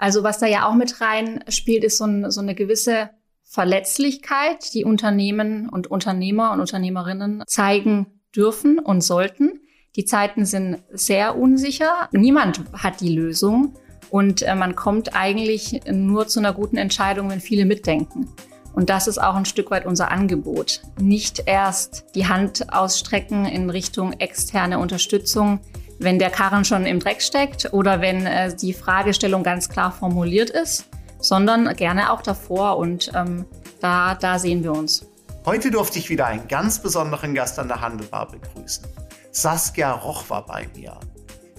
[0.00, 3.10] Also was da ja auch mit rein spielt, ist so, ein, so eine gewisse
[3.44, 9.60] Verletzlichkeit, die Unternehmen und Unternehmer und Unternehmerinnen zeigen dürfen und sollten.
[9.96, 12.08] Die Zeiten sind sehr unsicher.
[12.12, 13.74] Niemand hat die Lösung
[14.08, 18.26] und äh, man kommt eigentlich nur zu einer guten Entscheidung, wenn viele mitdenken.
[18.72, 20.80] Und das ist auch ein Stück weit unser Angebot.
[20.98, 25.60] Nicht erst die Hand ausstrecken in Richtung externe Unterstützung,
[26.00, 30.50] wenn der Karren schon im Dreck steckt oder wenn äh, die Fragestellung ganz klar formuliert
[30.50, 30.86] ist,
[31.20, 32.78] sondern gerne auch davor.
[32.78, 33.44] Und ähm,
[33.80, 35.06] da, da sehen wir uns.
[35.44, 38.84] Heute durfte ich wieder einen ganz besonderen Gast an der Handelbar begrüßen.
[39.30, 40.98] Saskia Roch war bei mir,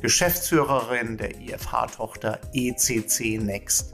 [0.02, 3.94] Geschäftsführerin der IFH-Tochter ECC Next.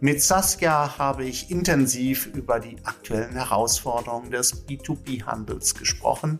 [0.00, 6.38] Mit Saskia habe ich intensiv über die aktuellen Herausforderungen des B2B-Handels gesprochen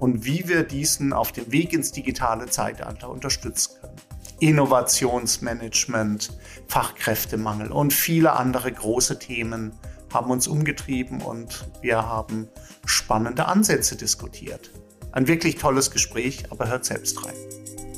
[0.00, 3.96] und wie wir diesen auf dem Weg ins digitale Zeitalter unterstützen können.
[4.40, 6.32] Innovationsmanagement,
[6.66, 9.72] Fachkräftemangel und viele andere große Themen
[10.12, 12.48] haben uns umgetrieben und wir haben
[12.86, 14.70] spannende Ansätze diskutiert.
[15.12, 17.34] Ein wirklich tolles Gespräch, aber hört selbst rein.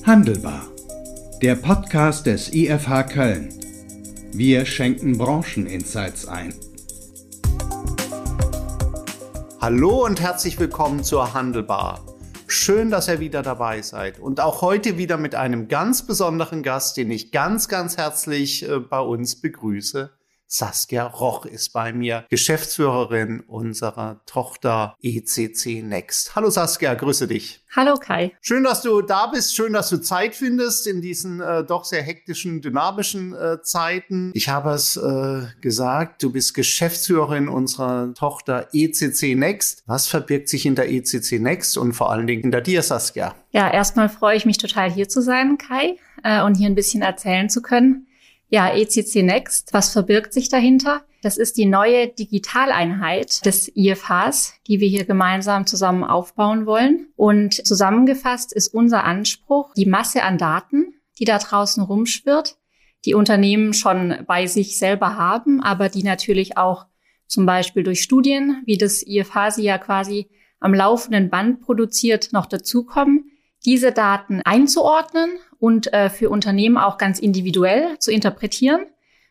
[0.05, 0.67] Handelbar.
[1.41, 3.48] Der Podcast des IFH Köln.
[4.33, 6.55] Wir schenken Brancheninsights ein.
[9.62, 12.05] Hallo und herzlich willkommen zur Handelbar.
[12.48, 16.96] Schön, dass ihr wieder dabei seid und auch heute wieder mit einem ganz besonderen Gast,
[16.96, 20.10] den ich ganz, ganz herzlich äh, bei uns begrüße.
[20.53, 26.36] Saskia Roch ist bei mir, Geschäftsführerin unserer Tochter ECC Next.
[26.36, 27.64] Hallo Saskia, grüße dich.
[27.75, 28.33] Hallo Kai.
[28.42, 32.03] Schön, dass du da bist, schön, dass du Zeit findest in diesen äh, doch sehr
[32.03, 34.30] hektischen, dynamischen äh, Zeiten.
[34.34, 39.84] Ich habe es äh, gesagt, du bist Geschäftsführerin unserer Tochter ECC Next.
[39.86, 43.34] Was verbirgt sich hinter ECC Next und vor allen Dingen hinter dir, Saskia?
[43.53, 47.00] Ja, erstmal freue ich mich total hier zu sein, Kai, äh, und hier ein bisschen
[47.00, 48.06] erzählen zu können.
[48.55, 51.06] Ja, ECC Next, was verbirgt sich dahinter?
[51.22, 57.08] Das ist die neue Digitaleinheit des IFHs, die wir hier gemeinsam zusammen aufbauen wollen.
[57.17, 62.58] Und zusammengefasst ist unser Anspruch, die Masse an Daten, die da draußen rumschwirrt,
[63.07, 66.84] die Unternehmen schon bei sich selber haben, aber die natürlich auch
[67.27, 70.29] zum Beispiel durch Studien, wie das IFH sie ja quasi
[70.61, 73.30] am laufenden Band produziert, noch dazukommen,
[73.64, 75.30] diese Daten einzuordnen
[75.62, 78.80] und äh, für Unternehmen auch ganz individuell zu interpretieren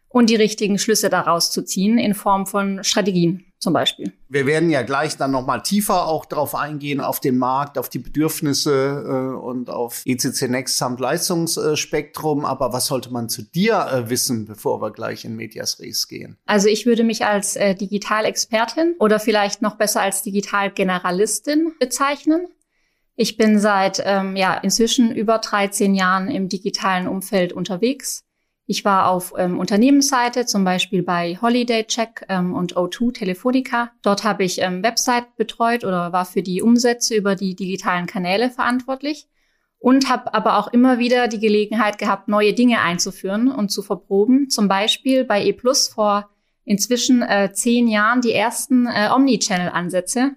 [0.08, 4.14] und die richtigen Schlüsse daraus zu ziehen in Form von Strategien zum Beispiel.
[4.30, 7.90] Wir werden ja gleich dann noch mal tiefer auch darauf eingehen, auf den Markt, auf
[7.90, 12.46] die Bedürfnisse äh, und auf ECC Next samt Leistungsspektrum.
[12.46, 16.38] Aber was sollte man zu dir äh, wissen, bevor wir gleich in Medias Res gehen?
[16.46, 22.47] Also ich würde mich als äh, Digitalexpertin oder vielleicht noch besser als Digitalgeneralistin bezeichnen.
[23.22, 28.26] Ich bin seit ähm, ja inzwischen über 13 Jahren im digitalen Umfeld unterwegs.
[28.66, 33.92] Ich war auf ähm, Unternehmensseite, zum Beispiel bei Holiday Check ähm, und O2 Telefonica.
[34.02, 38.50] Dort habe ich ähm, Website betreut oder war für die Umsätze über die digitalen Kanäle
[38.50, 39.28] verantwortlich
[39.78, 44.50] und habe aber auch immer wieder die Gelegenheit gehabt, neue Dinge einzuführen und zu verproben.
[44.50, 46.32] Zum Beispiel bei E Plus vor
[46.66, 50.32] inzwischen äh, zehn Jahren die ersten äh, Omnichannel-Ansätze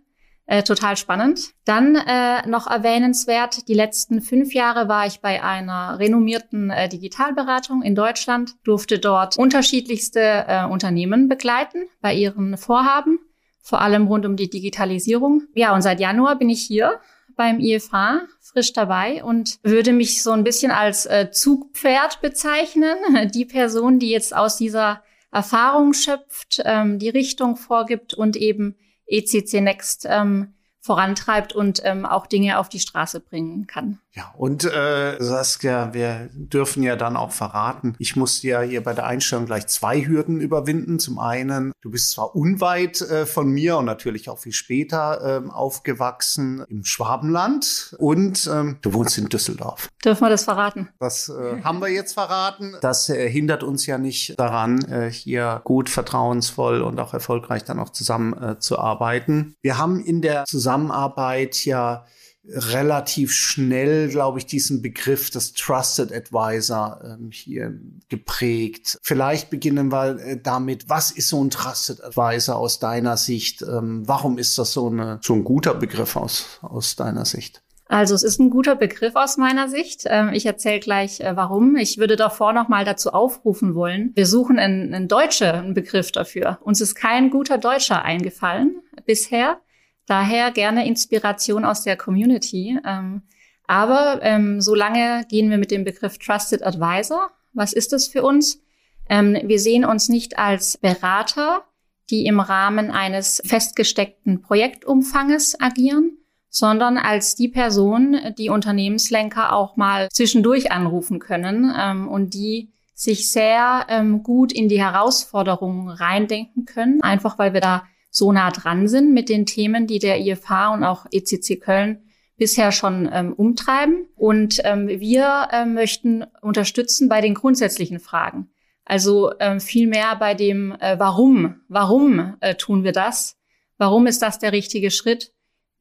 [0.47, 1.53] äh, total spannend.
[1.65, 7.83] Dann äh, noch erwähnenswert, die letzten fünf Jahre war ich bei einer renommierten äh, Digitalberatung
[7.83, 13.19] in Deutschland, durfte dort unterschiedlichste äh, Unternehmen begleiten bei ihren Vorhaben,
[13.63, 15.45] vor allem rund um die Digitalisierung.
[15.55, 17.01] Ja, und seit Januar bin ich hier
[17.37, 22.97] beim IFH frisch dabei und würde mich so ein bisschen als äh, Zugpferd bezeichnen.
[23.35, 25.03] Die Person, die jetzt aus dieser
[25.33, 32.27] Erfahrung schöpft, ähm, die Richtung vorgibt und eben ECC Next ähm, vorantreibt und ähm, auch
[32.27, 34.01] Dinge auf die Straße bringen kann.
[34.17, 38.95] Ja, und äh, Saskia, wir dürfen ja dann auch verraten, ich musste ja hier bei
[38.95, 41.01] der Einstellung gleich zwei Hürden überwinden.
[41.01, 45.51] Zum einen, du bist zwar unweit äh, von mir und natürlich auch viel später äh,
[45.51, 49.89] aufgewachsen im Schwabenland und ähm, du wohnst in Düsseldorf.
[50.05, 50.91] Dürfen wir das verraten?
[51.01, 52.77] Das äh, haben wir jetzt verraten.
[52.83, 57.81] Das äh, hindert uns ja nicht daran, äh, hier gut, vertrauensvoll und auch erfolgreich dann
[57.81, 59.57] auch zusammen äh, zu arbeiten.
[59.61, 62.05] Wir haben in der Zusammenarbeit ja
[62.47, 68.99] relativ schnell, glaube ich, diesen Begriff des Trusted Advisor ähm, hier geprägt.
[69.03, 73.63] Vielleicht beginnen wir äh, damit, was ist so ein Trusted Advisor aus deiner Sicht?
[73.63, 77.63] Ähm, warum ist das so, eine, so ein guter Begriff aus, aus deiner Sicht?
[77.87, 80.05] Also es ist ein guter Begriff aus meiner Sicht.
[80.07, 81.77] Ähm, ich erzähle gleich, äh, warum.
[81.77, 84.13] Ich würde davor noch mal dazu aufrufen wollen.
[84.15, 86.59] Wir suchen einen, einen deutschen Begriff dafür.
[86.63, 89.59] Uns ist kein guter Deutscher eingefallen bisher.
[90.07, 92.79] Daher gerne Inspiration aus der Community.
[92.85, 93.23] Ähm,
[93.67, 97.31] aber ähm, solange gehen wir mit dem Begriff Trusted Advisor.
[97.53, 98.61] Was ist das für uns?
[99.09, 101.65] Ähm, wir sehen uns nicht als Berater,
[102.11, 106.19] die im Rahmen eines festgesteckten Projektumfanges agieren,
[106.51, 113.31] sondern als die Person, die Unternehmenslenker auch mal zwischendurch anrufen können ähm, und die sich
[113.33, 117.85] sehr ähm, gut in die Herausforderungen reindenken können, einfach weil wir da
[118.15, 122.05] so nah dran sind mit den Themen, die der IFH und auch ECC Köln
[122.37, 124.07] bisher schon ähm, umtreiben.
[124.15, 128.51] Und ähm, wir äh, möchten unterstützen bei den grundsätzlichen Fragen.
[128.85, 131.57] Also ähm, viel mehr bei dem äh, Warum.
[131.69, 133.37] Warum äh, tun wir das?
[133.79, 135.34] Warum ist das der richtige Schritt?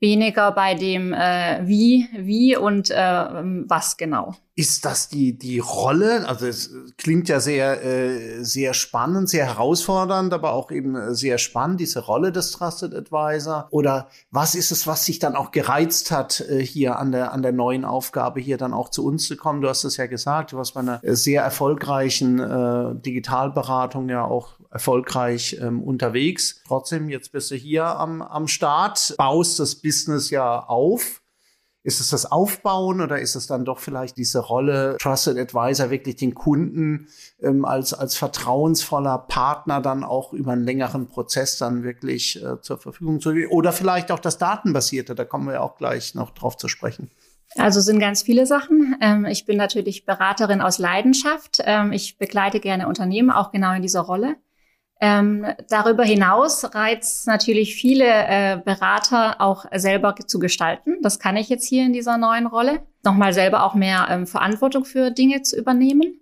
[0.03, 4.35] Weniger bei dem äh, Wie, wie und äh, was genau.
[4.55, 6.27] Ist das die, die Rolle?
[6.27, 11.79] Also es klingt ja sehr, äh, sehr spannend, sehr herausfordernd, aber auch eben sehr spannend,
[11.79, 13.67] diese Rolle des Trusted Advisor.
[13.71, 17.41] Oder was ist es, was sich dann auch gereizt hat, äh, hier an der, an
[17.41, 19.61] der neuen Aufgabe, hier dann auch zu uns zu kommen?
[19.61, 24.49] Du hast es ja gesagt, du warst bei einer sehr erfolgreichen äh, Digitalberatung ja auch
[24.73, 26.61] erfolgreich ähm, unterwegs.
[26.67, 31.21] Trotzdem, jetzt bist du hier am, am Start, baust das Business ja auf.
[31.85, 36.15] Ist es das Aufbauen oder ist es dann doch vielleicht diese Rolle Trusted Advisor, wirklich
[36.15, 37.09] den Kunden
[37.41, 42.77] ähm, als, als vertrauensvoller Partner dann auch über einen längeren Prozess dann wirklich äh, zur
[42.77, 43.49] Verfügung zu stellen?
[43.49, 47.11] Oder vielleicht auch das Datenbasierte, da kommen wir auch gleich noch drauf zu sprechen.
[47.57, 48.95] Also sind ganz viele Sachen.
[49.01, 51.59] Ähm, ich bin natürlich Beraterin aus Leidenschaft.
[51.65, 54.37] Ähm, ich begleite gerne Unternehmen, auch genau in dieser Rolle.
[55.05, 60.95] Ähm, darüber hinaus reizt natürlich viele äh, Berater auch selber zu gestalten.
[61.01, 62.83] Das kann ich jetzt hier in dieser neuen Rolle.
[63.03, 66.21] Nochmal selber auch mehr ähm, Verantwortung für Dinge zu übernehmen.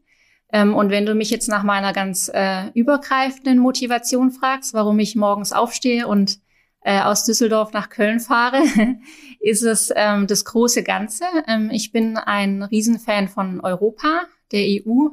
[0.52, 5.16] Ähm, und wenn du mich jetzt nach meiner ganz äh, übergreifenden Motivation fragst, warum ich
[5.16, 6.40] morgens aufstehe und
[6.84, 8.64] äh, aus Düsseldorf nach Köln fahre,
[9.40, 11.26] ist es ähm, das große Ganze.
[11.48, 15.10] Ähm, ich bin ein Riesenfan von Europa, der EU,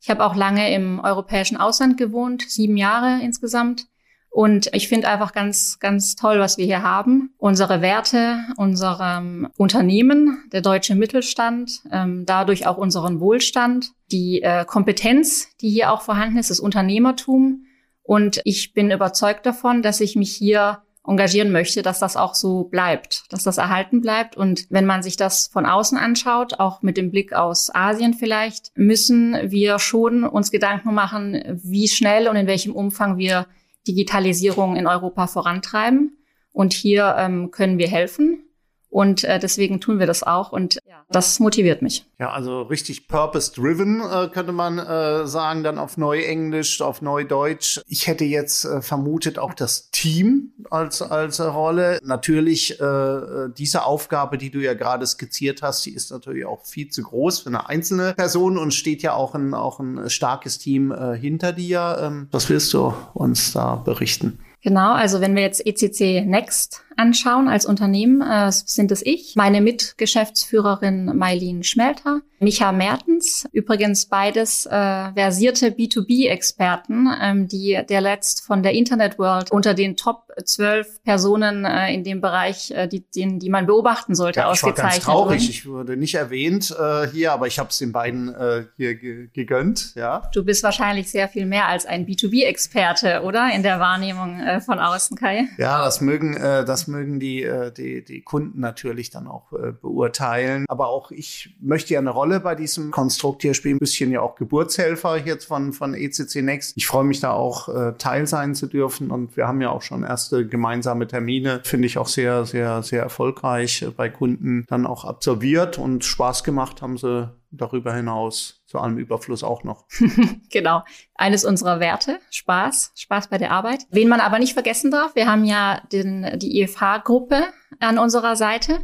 [0.00, 3.86] ich habe auch lange im europäischen Ausland gewohnt, sieben Jahre insgesamt.
[4.30, 7.32] Und ich finde einfach ganz, ganz toll, was wir hier haben.
[7.38, 15.48] Unsere Werte, unserem Unternehmen, der deutsche Mittelstand, ähm, dadurch auch unseren Wohlstand, die äh, Kompetenz,
[15.60, 17.64] die hier auch vorhanden ist, das Unternehmertum.
[18.02, 22.64] Und ich bin überzeugt davon, dass ich mich hier engagieren möchte, dass das auch so
[22.64, 24.36] bleibt, dass das erhalten bleibt.
[24.36, 28.72] Und wenn man sich das von außen anschaut, auch mit dem Blick aus Asien vielleicht,
[28.76, 33.46] müssen wir schon uns Gedanken machen, wie schnell und in welchem Umfang wir
[33.86, 36.18] Digitalisierung in Europa vorantreiben.
[36.52, 38.47] Und hier ähm, können wir helfen.
[38.90, 42.06] Und äh, deswegen tun wir das auch und ja, das motiviert mich.
[42.18, 47.80] Ja, also richtig purpose-driven äh, könnte man äh, sagen, dann auf Neuenglisch, auf Neudeutsch.
[47.86, 51.98] Ich hätte jetzt äh, vermutet auch das Team als, als Rolle.
[52.02, 56.88] Natürlich, äh, diese Aufgabe, die du ja gerade skizziert hast, die ist natürlich auch viel
[56.88, 60.92] zu groß für eine einzelne Person und steht ja auch ein, auch ein starkes Team
[60.92, 61.98] äh, hinter dir.
[62.00, 64.38] Ähm, was willst du uns da berichten?
[64.62, 69.60] Genau, also wenn wir jetzt ECC Next anschauen als Unternehmen, äh, sind es ich, meine
[69.60, 78.62] Mitgeschäftsführerin Mailin Schmelter, Micha Mertens, übrigens beides äh, versierte B2B-Experten, ähm, die der letzt von
[78.62, 83.38] der Internet World unter den Top 12 Personen äh, in dem Bereich, äh, die, den,
[83.38, 84.78] die man beobachten sollte, ja, ausgezeichnet.
[84.78, 85.50] Ich war ganz traurig, wurden.
[85.50, 89.28] ich wurde nicht erwähnt äh, hier, aber ich habe es den beiden äh, hier ge
[89.32, 89.94] gegönnt.
[89.94, 90.30] Ja.
[90.32, 93.50] Du bist wahrscheinlich sehr viel mehr als ein B2B-Experte, oder?
[93.54, 95.48] In der Wahrnehmung äh, von außen, Kai?
[95.58, 99.72] Ja, das mögen, äh, das mögen die, äh, die, die Kunden natürlich dann auch äh,
[99.72, 100.64] beurteilen.
[100.68, 103.76] Aber auch ich möchte ja eine Rolle bei diesem Konstrukt hier spielen.
[103.76, 106.72] Ein bisschen ja auch Geburtshelfer jetzt von, von ECC Next.
[106.76, 109.82] Ich freue mich da auch äh, Teil sein zu dürfen und wir haben ja auch
[109.82, 111.60] schon erste gemeinsame Termine.
[111.64, 116.82] Finde ich auch sehr, sehr, sehr erfolgreich bei Kunden dann auch absolviert und Spaß gemacht
[116.82, 119.86] haben sie darüber hinaus zu allem Überfluss auch noch.
[120.50, 120.84] genau.
[121.14, 123.86] Eines unserer Werte, Spaß, Spaß bei der Arbeit.
[123.90, 127.44] Wen man aber nicht vergessen darf, wir haben ja den, die IFH-Gruppe
[127.80, 128.80] an unserer Seite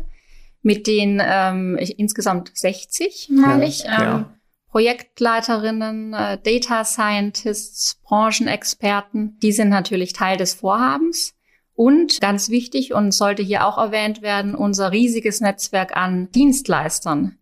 [0.62, 3.84] mit den ähm, insgesamt 60, meine ich.
[3.84, 4.34] Ähm, ja.
[4.70, 11.34] Projektleiterinnen, äh, Data Scientists, Branchenexperten, die sind natürlich Teil des Vorhabens.
[11.76, 17.36] Und ganz wichtig und sollte hier auch erwähnt werden, unser riesiges Netzwerk an Dienstleistern,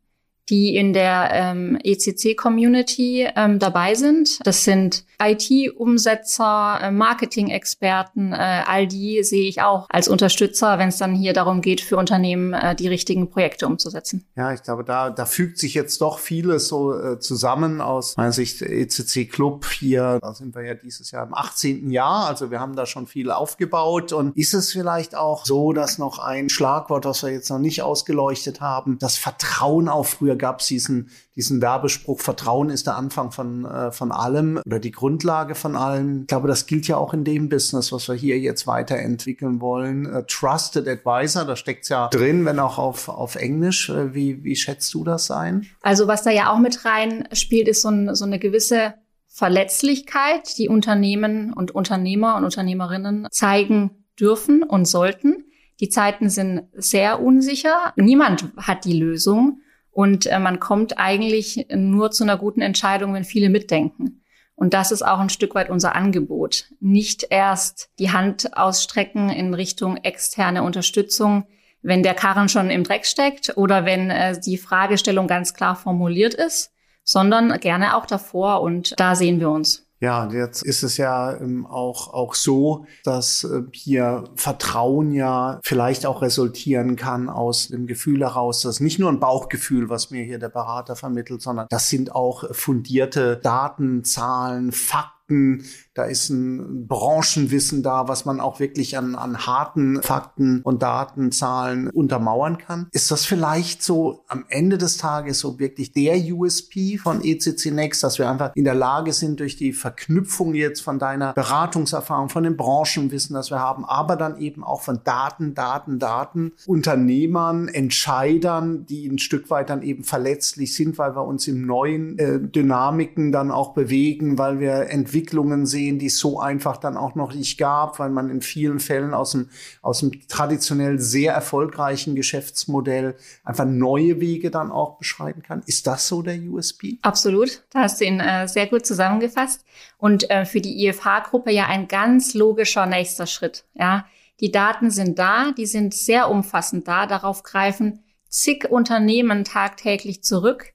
[0.49, 4.39] die in der ähm, ECC-Community ähm, dabei sind.
[4.45, 10.99] Das sind IT-Umsetzer, äh, Marketing-Experten, äh, all die sehe ich auch als Unterstützer, wenn es
[10.99, 14.25] dann hier darum geht, für Unternehmen äh, die richtigen Projekte umzusetzen.
[14.37, 18.33] Ja, ich glaube, da, da fügt sich jetzt doch vieles so äh, zusammen aus meiner
[18.33, 20.19] Sicht ECC Club hier.
[20.21, 21.91] Da sind wir ja dieses Jahr im 18.
[21.91, 24.13] Jahr, also wir haben da schon viel aufgebaut.
[24.13, 27.83] Und ist es vielleicht auch so, dass noch ein Schlagwort, was wir jetzt noch nicht
[27.83, 32.97] ausgeleuchtet haben, das Vertrauen auf früher früher gab es diesen, diesen Werbespruch, Vertrauen ist der
[32.97, 36.23] Anfang von, äh, von allem oder die Grundlage von allem.
[36.23, 40.07] Ich glaube, das gilt ja auch in dem Business, was wir hier jetzt weiterentwickeln wollen.
[40.07, 43.89] Äh, Trusted Advisor, da steckt's ja drin, wenn auch auf, auf Englisch.
[43.91, 45.67] Äh, wie, wie schätzt du das ein?
[45.83, 48.95] Also was da ja auch mit rein spielt, ist so, ein, so eine gewisse
[49.29, 55.45] Verletzlichkeit, die Unternehmen und Unternehmer und Unternehmerinnen zeigen dürfen und sollten.
[55.81, 57.93] Die Zeiten sind sehr unsicher.
[57.97, 59.63] Niemand hat die Lösung.
[59.93, 64.23] Und äh, man kommt eigentlich nur zu einer guten Entscheidung, wenn viele mitdenken.
[64.55, 66.67] Und das ist auch ein Stück weit unser Angebot.
[66.81, 71.45] Nicht erst die Hand ausstrecken in Richtung externe Unterstützung,
[71.83, 76.35] wenn der Karren schon im Dreck steckt oder wenn äh, die Fragestellung ganz klar formuliert
[76.35, 76.73] ist,
[77.05, 78.63] sondern gerne auch davor.
[78.63, 79.87] Und da sehen wir uns.
[80.03, 86.07] Ja, jetzt ist es ja ähm, auch, auch so, dass äh, hier Vertrauen ja vielleicht
[86.07, 90.41] auch resultieren kann aus dem Gefühl heraus, dass nicht nur ein Bauchgefühl, was mir hier
[90.41, 97.83] der Berater vermittelt, sondern das sind auch fundierte Daten, Zahlen, Fakten, da ist ein Branchenwissen
[97.83, 102.89] da, was man auch wirklich an, an harten Fakten und Datenzahlen untermauern kann.
[102.93, 108.03] Ist das vielleicht so am Ende des Tages so wirklich der USP von ECC Next,
[108.03, 112.45] dass wir einfach in der Lage sind, durch die Verknüpfung jetzt von deiner Beratungserfahrung, von
[112.45, 118.87] dem Branchenwissen, das wir haben, aber dann eben auch von Daten, Daten, Daten, Unternehmern, Entscheidern,
[118.87, 123.31] die ein Stück weit dann eben verletzlich sind, weil wir uns in neuen äh, Dynamiken
[123.31, 127.59] dann auch bewegen, weil wir Entwicklungen sehen, die es so einfach dann auch noch nicht
[127.59, 133.65] gab, weil man in vielen Fällen aus dem, aus dem traditionell sehr erfolgreichen Geschäftsmodell einfach
[133.65, 135.63] neue Wege dann auch beschreiten kann.
[135.67, 136.99] Ist das so der USP?
[137.03, 137.63] Absolut.
[137.71, 139.65] Da hast du ihn äh, sehr gut zusammengefasst.
[139.99, 143.65] Und äh, für die IFH-Gruppe ja ein ganz logischer nächster Schritt.
[143.75, 144.07] Ja,
[144.41, 147.07] die Daten sind da, die sind sehr umfassend da.
[147.07, 150.73] Darauf greifen zig Unternehmen tagtäglich zurück.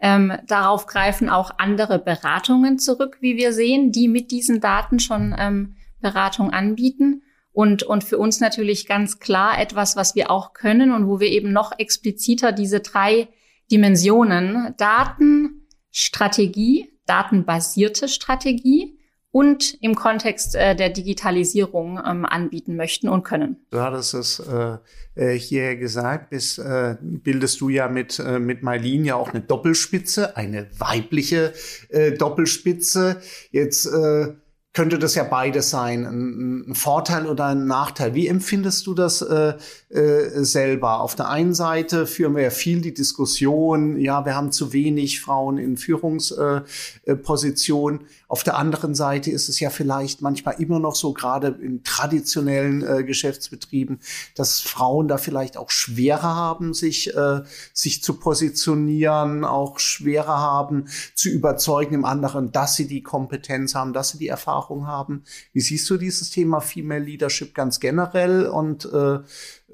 [0.00, 5.34] Ähm, darauf greifen auch andere Beratungen zurück, wie wir sehen, die mit diesen Daten schon
[5.38, 7.22] ähm, Beratung anbieten.
[7.52, 11.28] Und, und für uns natürlich ganz klar etwas, was wir auch können und wo wir
[11.28, 13.28] eben noch expliziter diese drei
[13.70, 18.99] Dimensionen Daten, Strategie, datenbasierte Strategie
[19.32, 23.56] und im Kontext äh, der Digitalisierung ähm, anbieten möchten und können.
[23.70, 24.78] Du hattest es äh,
[25.14, 29.40] äh hier gesagt, bis, äh, bildest du ja mit, äh, mit Mailin ja auch eine
[29.40, 31.52] Doppelspitze, eine weibliche
[31.90, 33.20] äh, Doppelspitze.
[33.52, 34.34] Jetzt äh,
[34.72, 38.14] könnte das ja beides sein, ein, ein, Vorteil oder ein Nachteil.
[38.14, 39.54] Wie empfindest du das äh,
[39.88, 41.00] äh, selber?
[41.00, 45.20] Auf der einen Seite führen wir ja viel die Diskussion, ja, wir haben zu wenig
[45.20, 48.00] Frauen in Führungspositionen.
[48.00, 51.82] Äh, auf der anderen Seite ist es ja vielleicht manchmal immer noch so, gerade in
[51.82, 53.98] traditionellen äh, Geschäftsbetrieben,
[54.36, 57.40] dass Frauen da vielleicht auch schwerer haben, sich, äh,
[57.74, 63.92] sich zu positionieren, auch schwerer haben, zu überzeugen im anderen, dass sie die Kompetenz haben,
[63.92, 65.24] dass sie die Erfahrung haben.
[65.52, 69.14] Wie siehst du dieses Thema Female Leadership ganz generell und äh,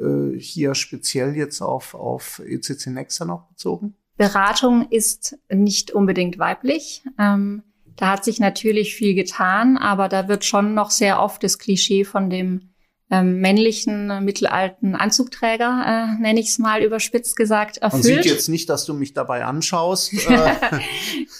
[0.02, 3.96] äh, hier speziell jetzt auf, auf ECC Nexa noch bezogen?
[4.16, 7.04] Beratung ist nicht unbedingt weiblich.
[7.18, 7.62] Ähm
[7.96, 12.04] da hat sich natürlich viel getan, aber da wird schon noch sehr oft das Klischee
[12.04, 12.72] von dem
[13.10, 15.84] ähm, männlichen äh, mittelalten Anzugträger,
[16.18, 18.04] äh, nenne ich es mal überspitzt gesagt, erfüllt.
[18.04, 20.12] Man sieht jetzt nicht, dass du mich dabei anschaust.
[20.26, 20.54] Äh.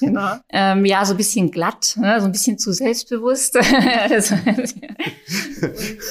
[0.01, 0.37] genau.
[0.49, 2.21] Ähm, ja, so ein bisschen glatt, ne?
[2.21, 3.57] so ein bisschen zu selbstbewusst.
[3.57, 3.65] und,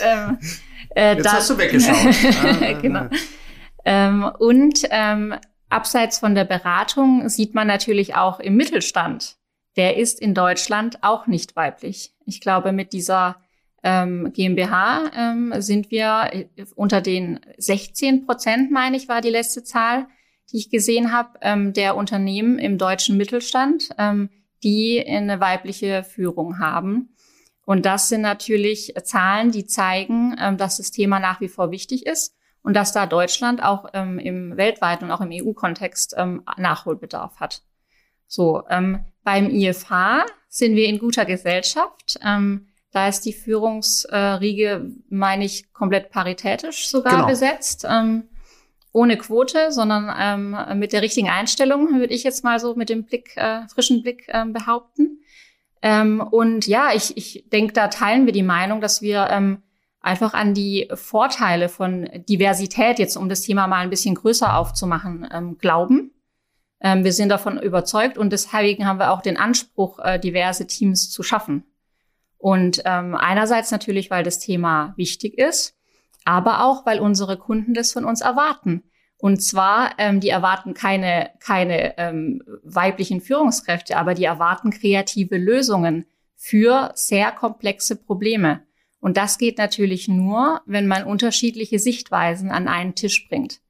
[0.04, 0.38] ähm,
[0.90, 2.82] äh, jetzt da, hast du weggeschaut.
[2.82, 3.08] genau.
[3.86, 5.36] Ähm, und ähm,
[5.70, 9.38] abseits von der Beratung sieht man natürlich auch im Mittelstand
[9.76, 12.14] der ist in Deutschland auch nicht weiblich.
[12.26, 13.38] Ich glaube, mit dieser
[13.84, 19.64] ähm, GmbH ähm, sind wir äh, unter den 16 Prozent, meine ich, war die letzte
[19.64, 20.08] Zahl,
[20.52, 24.30] die ich gesehen habe, ähm, der Unternehmen im deutschen Mittelstand, ähm,
[24.64, 27.16] die eine weibliche Führung haben.
[27.66, 32.06] Und das sind natürlich Zahlen, die zeigen, ähm, dass das Thema nach wie vor wichtig
[32.06, 37.40] ist und dass da Deutschland auch ähm, im weltweiten und auch im EU-Kontext ähm, Nachholbedarf
[37.40, 37.62] hat.
[38.28, 42.18] So, ähm, beim IFH sind wir in guter Gesellschaft.
[42.24, 47.28] Ähm, da ist die Führungsriege, äh, meine ich, komplett paritätisch sogar genau.
[47.28, 47.86] besetzt.
[47.90, 48.30] Ähm,
[48.94, 53.04] ohne Quote, sondern ähm, mit der richtigen Einstellung, würde ich jetzt mal so mit dem
[53.04, 55.20] Blick, äh, frischen Blick ähm, behaupten.
[55.82, 59.62] Ähm, und ja, ich, ich denke, da teilen wir die Meinung, dass wir ähm,
[60.00, 65.28] einfach an die Vorteile von Diversität, jetzt um das Thema mal ein bisschen größer aufzumachen,
[65.30, 66.15] ähm, glauben.
[66.86, 71.10] Ähm, wir sind davon überzeugt und deswegen haben wir auch den Anspruch, äh, diverse Teams
[71.10, 71.64] zu schaffen.
[72.38, 75.76] Und ähm, einerseits natürlich, weil das Thema wichtig ist,
[76.26, 78.84] aber auch, weil unsere Kunden das von uns erwarten.
[79.18, 86.06] Und zwar, ähm, die erwarten keine, keine ähm, weiblichen Führungskräfte, aber die erwarten kreative Lösungen
[86.36, 88.62] für sehr komplexe Probleme.
[89.00, 93.62] Und das geht natürlich nur, wenn man unterschiedliche Sichtweisen an einen Tisch bringt.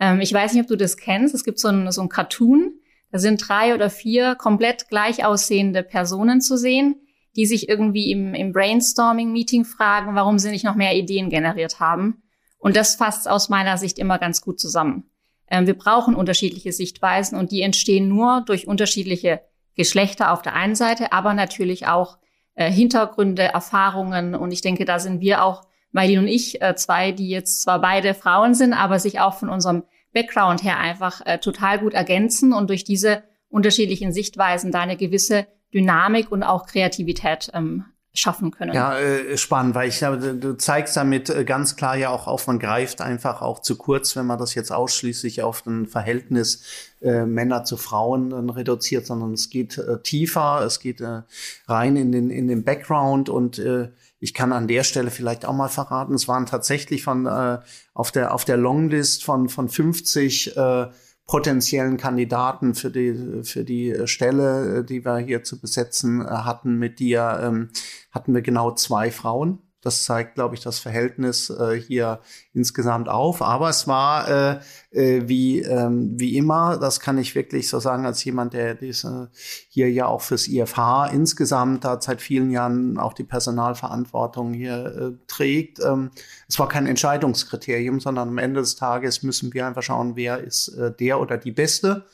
[0.00, 1.34] Ähm, ich weiß nicht, ob du das kennst.
[1.34, 2.72] Es gibt so ein, so ein Cartoon.
[3.10, 6.96] Da sind drei oder vier komplett gleich aussehende Personen zu sehen,
[7.36, 12.22] die sich irgendwie im, im Brainstorming-Meeting fragen, warum sie nicht noch mehr Ideen generiert haben.
[12.58, 15.10] Und das fasst aus meiner Sicht immer ganz gut zusammen.
[15.50, 19.40] Ähm, wir brauchen unterschiedliche Sichtweisen und die entstehen nur durch unterschiedliche
[19.74, 22.18] Geschlechter auf der einen Seite, aber natürlich auch
[22.54, 24.34] äh, Hintergründe, Erfahrungen.
[24.34, 27.80] Und ich denke, da sind wir auch, Mailin und ich, äh, zwei, die jetzt zwar
[27.80, 32.52] beide Frauen sind, aber sich auch von unserem Background her einfach äh, total gut ergänzen
[32.52, 38.74] und durch diese unterschiedlichen Sichtweisen da eine gewisse Dynamik und auch Kreativität ähm, schaffen können.
[38.74, 42.46] Ja, äh, spannend, weil ich glaube, du zeigst damit äh, ganz klar ja auch auf,
[42.46, 46.62] man greift einfach auch zu kurz, wenn man das jetzt ausschließlich auf ein Verhältnis
[47.00, 51.22] äh, Männer zu Frauen äh, reduziert, sondern es geht äh, tiefer, es geht äh,
[51.66, 53.90] rein in den, in den Background und äh,
[54.20, 57.58] ich kann an der Stelle vielleicht auch mal verraten, es waren tatsächlich von äh,
[57.94, 60.88] auf der auf der Longlist von von 50 äh,
[61.28, 67.38] potenziellen Kandidaten für die, für die Stelle, die wir hier zu besetzen hatten mit dir,
[67.42, 67.68] ähm,
[68.10, 69.58] hatten wir genau zwei Frauen.
[69.80, 72.20] Das zeigt, glaube ich, das Verhältnis äh, hier
[72.52, 73.42] insgesamt auf.
[73.42, 78.04] Aber es war äh, äh, wie, ähm, wie immer, das kann ich wirklich so sagen,
[78.04, 79.30] als jemand, der diese
[79.68, 85.26] hier ja auch fürs IFH insgesamt da seit vielen Jahren auch die Personalverantwortung hier äh,
[85.28, 85.78] trägt.
[85.80, 86.10] Ähm,
[86.48, 90.68] es war kein Entscheidungskriterium, sondern am Ende des Tages müssen wir einfach schauen, wer ist
[90.68, 92.04] äh, der oder die Beste.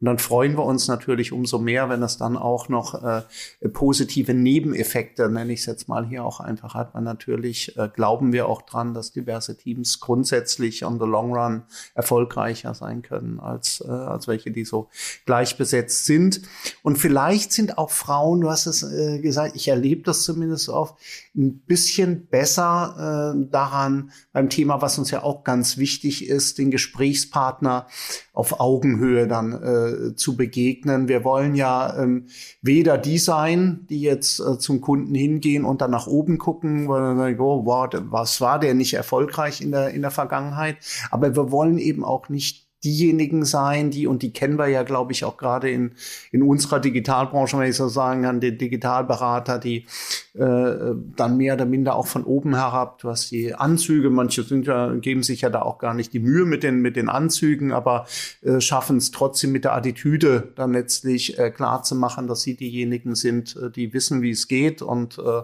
[0.00, 3.22] Und dann freuen wir uns natürlich umso mehr, wenn es dann auch noch äh,
[3.68, 6.94] positive Nebeneffekte, nenne ich es jetzt mal hier auch einfach hat.
[6.94, 11.64] Man natürlich äh, glauben wir auch dran, dass diverse Teams grundsätzlich on the long run
[11.94, 14.88] erfolgreicher sein können als, äh, als welche, die so
[15.26, 16.40] gleich besetzt sind.
[16.82, 20.94] Und vielleicht sind auch Frauen, du hast es äh, gesagt, ich erlebe das zumindest oft,
[21.36, 26.70] ein bisschen besser äh, daran beim Thema, was uns ja auch ganz wichtig ist, den
[26.70, 27.86] Gesprächspartner
[28.32, 31.08] auf Augenhöhe dann äh, zu begegnen.
[31.08, 32.26] Wir wollen ja ähm,
[32.62, 37.02] weder die sein, die jetzt äh, zum Kunden hingehen und dann nach oben gucken, weil
[37.02, 40.76] dann sagen, oh, wow, was war der nicht erfolgreich in der, in der Vergangenheit?
[41.10, 45.12] Aber wir wollen eben auch nicht diejenigen sein, die, und die kennen wir ja, glaube
[45.12, 45.92] ich, auch gerade in,
[46.32, 49.86] in unserer Digitalbranche, wenn ich so sagen kann, die Digitalberater, die
[50.34, 54.94] äh, dann mehr oder minder auch von oben herab, hast die Anzüge, manche sind ja,
[54.94, 58.06] geben sich ja da auch gar nicht die Mühe mit den, mit den Anzügen, aber
[58.42, 62.54] äh, schaffen es trotzdem mit der Attitüde dann letztlich äh, klar zu machen, dass sie
[62.54, 65.42] diejenigen sind, äh, die wissen, wie es geht und äh,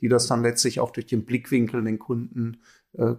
[0.00, 2.58] die das dann letztlich auch durch den Blickwinkel den Kunden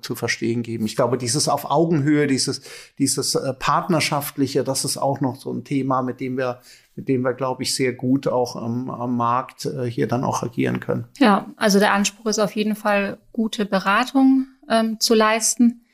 [0.01, 0.86] zu verstehen geben.
[0.86, 2.62] Ich glaube, dieses auf Augenhöhe, dieses,
[2.97, 6.60] dieses äh, partnerschaftliche, das ist auch noch so ein Thema, mit dem wir,
[6.95, 10.43] mit dem wir, glaube ich, sehr gut auch am, am Markt äh, hier dann auch
[10.43, 11.05] agieren können.
[11.19, 15.86] Ja, also der Anspruch ist auf jeden Fall, gute Beratung ähm, zu leisten,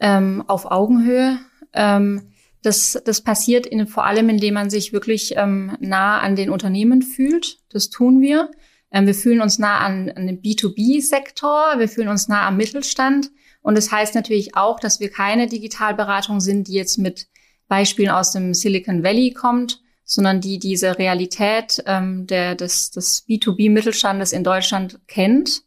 [0.00, 1.38] ähm, auf Augenhöhe.
[1.72, 2.32] Ähm,
[2.62, 7.02] das, das passiert in, vor allem, indem man sich wirklich ähm, nah an den Unternehmen
[7.02, 7.60] fühlt.
[7.70, 8.50] Das tun wir.
[8.92, 13.30] Ähm, wir fühlen uns nah an, an den B2B-Sektor, wir fühlen uns nah am Mittelstand.
[13.62, 17.28] Und das heißt natürlich auch, dass wir keine Digitalberatung sind, die jetzt mit
[17.68, 24.32] Beispielen aus dem Silicon Valley kommt, sondern die diese Realität ähm, der, des, des B2B-Mittelstandes
[24.32, 25.62] in Deutschland kennt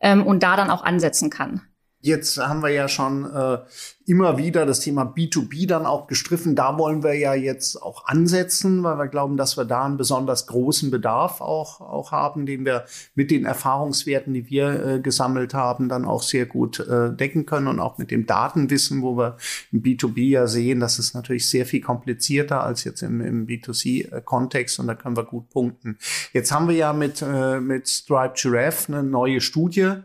[0.00, 1.62] ähm, und da dann auch ansetzen kann.
[2.02, 3.58] Jetzt haben wir ja schon äh,
[4.06, 6.56] immer wieder das Thema B2B dann auch gestriffen.
[6.56, 10.46] Da wollen wir ja jetzt auch ansetzen, weil wir glauben, dass wir da einen besonders
[10.46, 15.90] großen Bedarf auch, auch haben, den wir mit den Erfahrungswerten, die wir äh, gesammelt haben,
[15.90, 19.36] dann auch sehr gut äh, decken können und auch mit dem Datenwissen, wo wir
[19.70, 24.80] im B2B ja sehen, das ist natürlich sehr viel komplizierter als jetzt im, im B2C-Kontext
[24.80, 25.98] und da können wir gut punkten.
[26.32, 30.00] Jetzt haben wir ja mit, äh, mit Stripe Giraffe eine neue Studie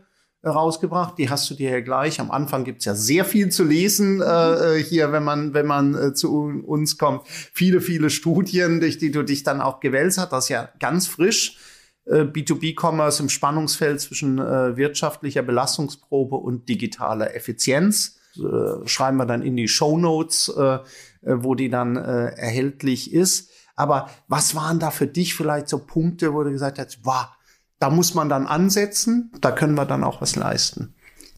[0.50, 1.18] rausgebracht.
[1.18, 2.20] Die hast du dir ja gleich.
[2.20, 6.14] Am Anfang gibt's ja sehr viel zu lesen äh, hier, wenn man, wenn man äh,
[6.14, 7.26] zu uns kommt.
[7.26, 10.32] Viele, viele Studien, durch die du dich dann auch gewälzt hast.
[10.32, 11.58] Das ist ja ganz frisch.
[12.06, 18.18] Äh, B2B-Commerce im Spannungsfeld zwischen äh, wirtschaftlicher Belastungsprobe und digitaler Effizienz.
[18.36, 20.80] Äh, schreiben wir dann in die Show Notes, äh, äh
[21.22, 23.50] wo die dann äh, erhältlich ist.
[23.74, 27.26] Aber was waren da für dich vielleicht so Punkte, wo du gesagt hast, wow,
[27.78, 30.94] da muss man dann ansetzen, da können wir dann auch was leisten.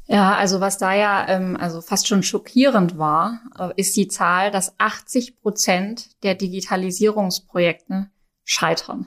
[0.07, 4.51] Ja, also was da ja ähm, also fast schon schockierend war, äh, ist die Zahl,
[4.51, 8.09] dass 80 Prozent der Digitalisierungsprojekte
[8.45, 9.07] scheitern.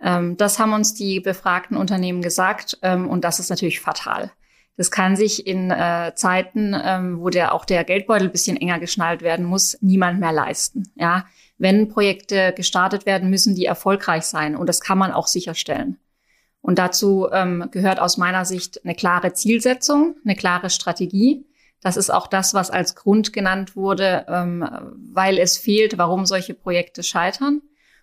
[0.00, 4.30] Ähm, das haben uns die befragten Unternehmen gesagt ähm, und das ist natürlich fatal.
[4.78, 8.78] Das kann sich in äh, Zeiten, ähm, wo der auch der Geldbeutel ein bisschen enger
[8.78, 10.90] geschnallt werden muss, niemand mehr leisten.
[10.94, 11.26] Ja,
[11.58, 15.98] wenn Projekte gestartet werden, müssen die erfolgreich sein und das kann man auch sicherstellen.
[16.62, 21.46] Und dazu ähm, gehört aus meiner Sicht eine klare Zielsetzung, eine klare Strategie.
[21.80, 24.68] Das ist auch das, was als Grund genannt wurde, ähm,
[25.12, 27.62] weil es fehlt, warum solche Projekte scheitern.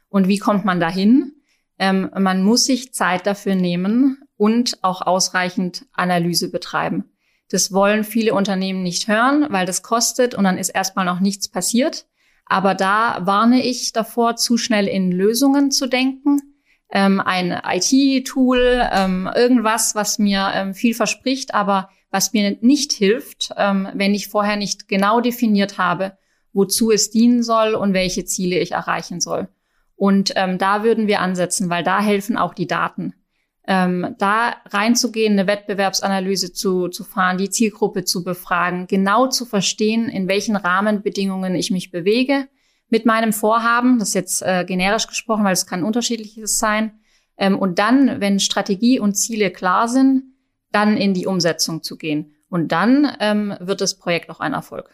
[0.09, 1.33] Und wie kommt man dahin?
[1.77, 7.05] Ähm, man muss sich Zeit dafür nehmen und auch ausreichend Analyse betreiben.
[7.49, 11.47] Das wollen viele Unternehmen nicht hören, weil das kostet und dann ist erstmal noch nichts
[11.47, 12.07] passiert.
[12.45, 16.41] Aber da warne ich davor, zu schnell in Lösungen zu denken
[16.91, 23.49] ähm, ein IT-Tool, ähm, irgendwas, was mir ähm, viel verspricht, aber was mir nicht hilft,
[23.57, 26.17] ähm, wenn ich vorher nicht genau definiert habe,
[26.53, 29.49] wozu es dienen soll und welche Ziele ich erreichen soll.
[29.95, 33.13] Und ähm, da würden wir ansetzen, weil da helfen auch die Daten.
[33.67, 40.07] Ähm, da reinzugehen, eine Wettbewerbsanalyse zu, zu fahren, die Zielgruppe zu befragen, genau zu verstehen,
[40.07, 42.47] in welchen Rahmenbedingungen ich mich bewege,
[42.89, 46.99] mit meinem Vorhaben, das ist jetzt äh, generisch gesprochen, weil es kann unterschiedliches sein.
[47.37, 50.23] Ähm, und dann, wenn Strategie und Ziele klar sind,
[50.71, 52.33] dann in die Umsetzung zu gehen.
[52.49, 54.89] Und dann ähm, wird das Projekt auch ein Erfolg.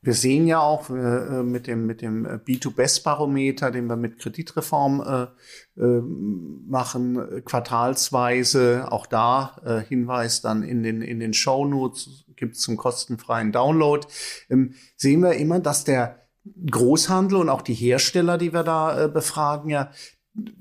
[0.00, 5.80] Wir sehen ja auch äh, mit dem, mit dem B2Best-Barometer, den wir mit Kreditreform äh,
[5.80, 6.02] äh,
[6.66, 12.60] machen, quartalsweise, auch da äh, Hinweis dann in den, in den Show Notes gibt es
[12.60, 14.06] zum kostenfreien Download,
[14.50, 16.23] ähm, sehen wir immer, dass der
[16.70, 19.90] Großhandel und auch die Hersteller, die wir da äh, befragen, ja,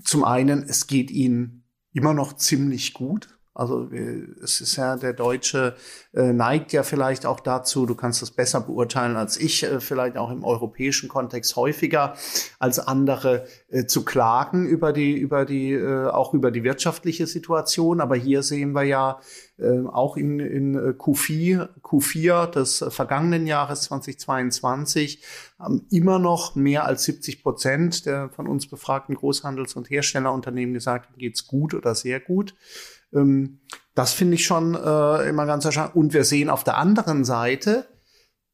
[0.03, 3.32] zum einen, es geht ihnen immer noch ziemlich gut.
[3.55, 5.75] Also äh, es ist ja, der Deutsche
[6.13, 10.17] äh, neigt ja vielleicht auch dazu, du kannst das besser beurteilen als ich, äh, vielleicht
[10.17, 12.15] auch im europäischen Kontext häufiger
[12.57, 18.01] als andere äh, zu klagen über die, über die, äh, auch über die wirtschaftliche Situation.
[18.01, 19.19] Aber hier sehen wir ja
[19.59, 25.23] äh, auch in, in Q4, Q4 des vergangenen Jahres 2022
[25.59, 31.17] haben immer noch mehr als 70 Prozent der von uns befragten Großhandels- und Herstellerunternehmen gesagt,
[31.17, 32.55] geht's gut oder sehr gut.
[33.13, 33.59] Ähm,
[33.95, 35.95] das finde ich schon äh, immer ganz erscheinend.
[35.95, 37.87] Und wir sehen auf der anderen Seite,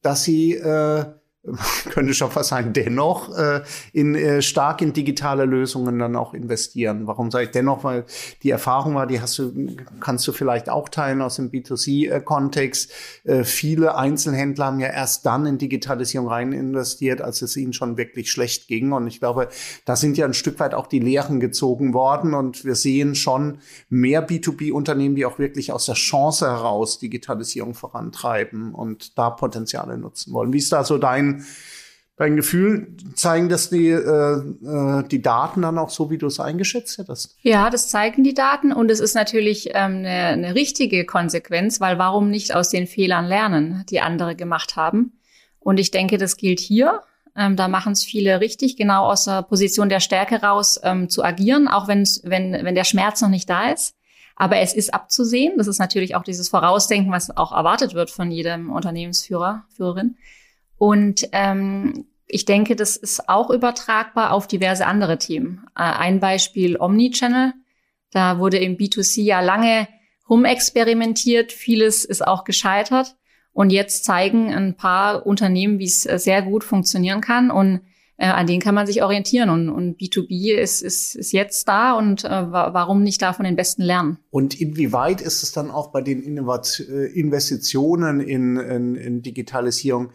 [0.01, 1.05] dass sie äh,
[1.89, 3.61] könnte schon fast sagen, dennoch äh,
[3.93, 7.07] in, äh, stark in digitale Lösungen dann auch investieren.
[7.07, 7.85] Warum sage ich dennoch?
[7.85, 8.05] Weil
[8.43, 12.91] die Erfahrung war, die hast du, kannst du vielleicht auch teilen aus dem B2C-Kontext.
[13.23, 17.97] Äh, viele Einzelhändler haben ja erst dann in Digitalisierung rein investiert, als es ihnen schon
[17.97, 18.91] wirklich schlecht ging.
[18.91, 19.47] Und ich glaube,
[19.85, 22.33] da sind ja ein Stück weit auch die Lehren gezogen worden.
[22.33, 28.73] Und wir sehen schon mehr B2B-Unternehmen, die auch wirklich aus der Chance heraus Digitalisierung vorantreiben
[28.73, 30.51] und da Potenziale nutzen wollen.
[30.51, 31.28] Wie ist da so dein
[32.17, 32.95] dein, Gefühl?
[33.15, 37.37] Zeigen das die, äh, äh, die Daten dann auch so, wie du es eingeschätzt hättest?
[37.41, 41.97] Ja, das zeigen die Daten und es ist natürlich ähm, eine, eine richtige Konsequenz, weil
[41.97, 45.13] warum nicht aus den Fehlern lernen, die andere gemacht haben?
[45.59, 47.03] Und ich denke, das gilt hier.
[47.35, 51.23] Ähm, da machen es viele richtig, genau aus der Position der Stärke raus ähm, zu
[51.23, 53.95] agieren, auch wenn's, wenn, wenn der Schmerz noch nicht da ist.
[54.35, 55.57] Aber es ist abzusehen.
[55.57, 60.15] Das ist natürlich auch dieses Vorausdenken, was auch erwartet wird von jedem Unternehmensführer, Führerin.
[60.79, 65.65] Und ähm, ich denke, das ist auch übertragbar auf diverse andere Themen.
[65.75, 67.53] Äh, ein Beispiel Omnichannel.
[68.11, 69.87] Da wurde im B2C ja lange
[70.29, 71.51] rumexperimentiert.
[71.51, 73.17] Vieles ist auch gescheitert.
[73.51, 77.51] Und jetzt zeigen ein paar Unternehmen, wie es äh, sehr gut funktionieren kann.
[77.51, 77.81] Und
[78.15, 79.49] äh, an denen kann man sich orientieren.
[79.49, 83.55] Und, und B2B ist, ist, ist jetzt da und äh, warum nicht da von den
[83.55, 84.17] Besten lernen?
[84.29, 90.11] Und inwieweit ist es dann auch bei den Innovat äh, Investitionen in, in, in Digitalisierung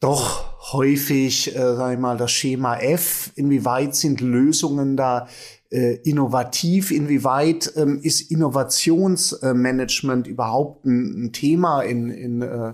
[0.00, 3.30] doch häufig, äh, sag ich mal, das Schema F.
[3.34, 5.28] Inwieweit sind Lösungen da
[5.70, 6.90] äh, innovativ?
[6.90, 12.72] Inwieweit ähm, ist Innovationsmanagement überhaupt ein, ein Thema in, in, äh,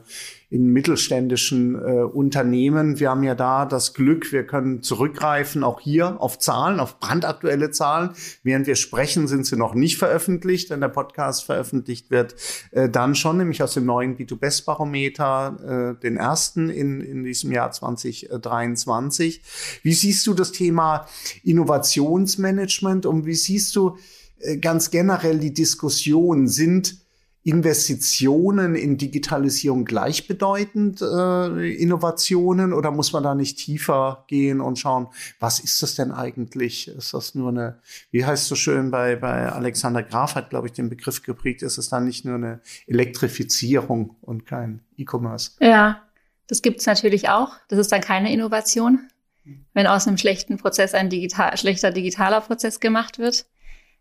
[0.49, 3.01] in mittelständischen äh, Unternehmen.
[3.01, 7.73] Wir haben ja da das Glück, wir können zurückgreifen, auch hier auf Zahlen, auf brandaktuelle
[7.73, 8.11] Zahlen.
[8.45, 10.71] Während wir sprechen, sind sie noch nicht veröffentlicht.
[10.71, 12.37] Wenn der Podcast veröffentlicht wird,
[12.71, 17.73] äh, dann schon, nämlich aus dem neuen B2Best-Barometer, äh, den ersten in, in diesem Jahr
[17.73, 19.43] 2023.
[19.83, 21.07] Wie siehst du das Thema
[21.43, 23.97] Innovationsmanagement und wie siehst du
[24.39, 26.47] äh, ganz generell die Diskussion?
[26.47, 27.06] Sind
[27.47, 35.07] Investitionen in Digitalisierung gleichbedeutend äh, Innovationen oder muss man da nicht tiefer gehen und schauen,
[35.39, 36.89] was ist das denn eigentlich?
[36.89, 37.79] Ist das nur eine,
[38.11, 41.79] wie heißt so schön bei, bei Alexander Graf hat, glaube ich, den Begriff geprägt, ist
[41.79, 45.53] es dann nicht nur eine Elektrifizierung und kein E-Commerce?
[45.61, 46.03] Ja,
[46.49, 47.53] das gibt es natürlich auch.
[47.69, 49.09] Das ist dann keine Innovation,
[49.73, 53.47] wenn aus einem schlechten Prozess ein digital, schlechter digitaler Prozess gemacht wird.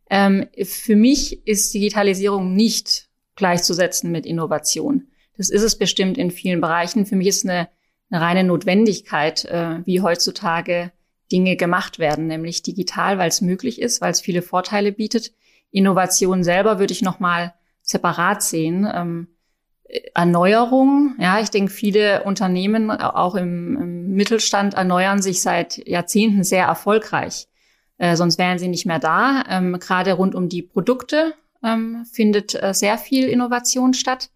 [0.10, 5.07] Ähm, für mich ist Digitalisierung nicht gleichzusetzen mit Innovation.
[5.37, 7.05] Das ist es bestimmt in vielen Bereichen.
[7.05, 7.67] Für mich ist eine,
[8.09, 10.91] eine reine Notwendigkeit, äh, wie heutzutage
[11.31, 15.33] Dinge gemacht werden, nämlich digital, weil es möglich ist, weil es viele Vorteile bietet.
[15.71, 18.87] Innovation selber würde ich noch mal separat sehen.
[18.91, 19.27] Ähm,
[20.13, 26.65] Erneuerung, ja, ich denke, viele Unternehmen, auch im, im, Mittelstand, erneuern sich seit Jahrzehnten sehr
[26.65, 27.47] erfolgreich.
[27.97, 29.43] Äh, sonst wären sie nicht mehr da.
[29.49, 31.33] Ähm, Gerade rund um die Produkte
[31.65, 34.30] ähm, findet äh, sehr viel Innovation statt.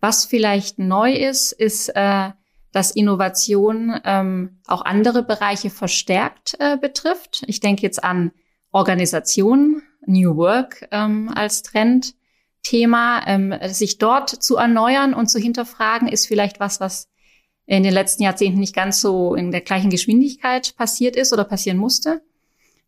[0.00, 2.30] Was vielleicht neu ist, ist, äh,
[2.72, 7.42] dass Innovation ähm, auch andere Bereiche verstärkt äh, betrifft.
[7.46, 8.32] Ich denke jetzt an
[8.70, 13.22] Organisation, New Work ähm, als Trendthema.
[13.26, 17.08] Ähm, sich dort zu erneuern und zu hinterfragen, ist vielleicht was, was
[17.66, 21.78] in den letzten Jahrzehnten nicht ganz so in der gleichen Geschwindigkeit passiert ist oder passieren
[21.78, 22.22] musste.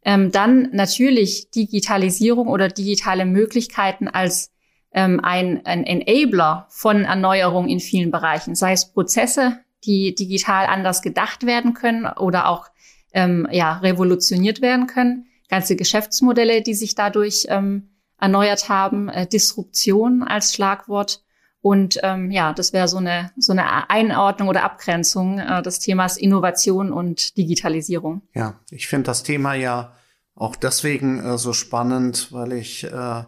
[0.05, 4.51] Ähm, dann natürlich Digitalisierung oder digitale Möglichkeiten als
[4.93, 11.03] ähm, ein, ein Enabler von Erneuerung in vielen Bereichen, sei es Prozesse, die digital anders
[11.03, 12.69] gedacht werden können oder auch
[13.13, 20.23] ähm, ja, revolutioniert werden können, ganze Geschäftsmodelle, die sich dadurch ähm, erneuert haben, äh, Disruption
[20.23, 21.23] als Schlagwort.
[21.63, 26.17] Und ähm, ja, das wäre so eine, so eine Einordnung oder Abgrenzung äh, des Themas
[26.17, 28.23] Innovation und Digitalisierung.
[28.35, 29.93] Ja, ich finde das Thema ja
[30.35, 33.25] auch deswegen äh, so spannend, weil ich äh,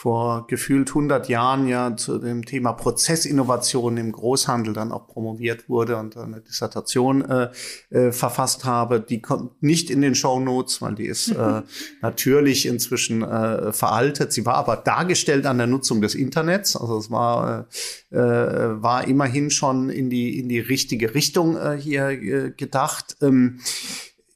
[0.00, 5.98] vor gefühlt 100 Jahren ja zu dem Thema Prozessinnovation im Großhandel dann auch promoviert wurde
[5.98, 7.50] und eine Dissertation äh,
[7.90, 9.00] äh, verfasst habe.
[9.00, 11.60] Die kommt nicht in den Show Notes, weil die ist äh,
[12.00, 14.32] natürlich inzwischen äh, veraltet.
[14.32, 16.76] Sie war aber dargestellt an der Nutzung des Internets.
[16.76, 17.66] Also es war,
[18.10, 23.18] äh, äh, war immerhin schon in die, in die richtige Richtung hier gedacht.
[23.20, 23.60] Ähm,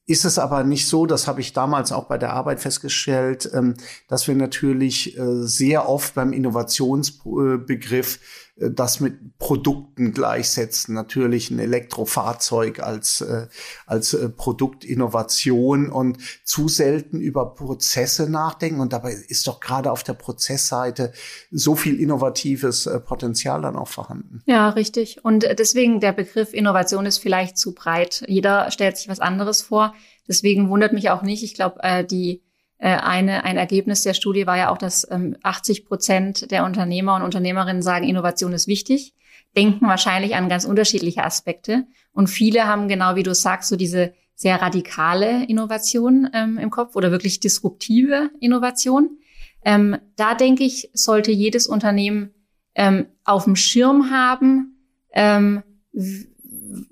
[0.06, 3.74] ist es aber nicht so, das habe ich damals auch bei der Arbeit festgestellt, ähm,
[4.08, 8.20] dass wir natürlich äh, sehr oft beim Innovationsbegriff
[8.56, 10.94] das mit Produkten gleichsetzen.
[10.94, 13.48] Natürlich ein Elektrofahrzeug als, äh,
[13.86, 18.80] als äh, Produktinnovation und zu selten über Prozesse nachdenken.
[18.80, 21.12] Und dabei ist doch gerade auf der Prozessseite
[21.50, 24.42] so viel innovatives Potenzial dann auch vorhanden.
[24.46, 25.24] Ja, richtig.
[25.24, 28.24] Und deswegen der Begriff Innovation ist vielleicht zu breit.
[28.28, 29.94] Jeder stellt sich was anderes vor.
[30.28, 31.42] Deswegen wundert mich auch nicht.
[31.42, 32.40] Ich glaube, die äh,
[32.88, 37.22] eine, ein Ergebnis der Studie war ja auch, dass ähm, 80 Prozent der Unternehmer und
[37.22, 39.14] Unternehmerinnen sagen, Innovation ist wichtig,
[39.56, 41.86] denken wahrscheinlich an ganz unterschiedliche Aspekte.
[42.12, 46.96] Und viele haben genau wie du sagst, so diese sehr radikale Innovation ähm, im Kopf
[46.96, 49.18] oder wirklich disruptive Innovation.
[49.64, 52.34] Ähm, da denke ich, sollte jedes Unternehmen
[52.74, 55.62] ähm, auf dem Schirm haben, ähm,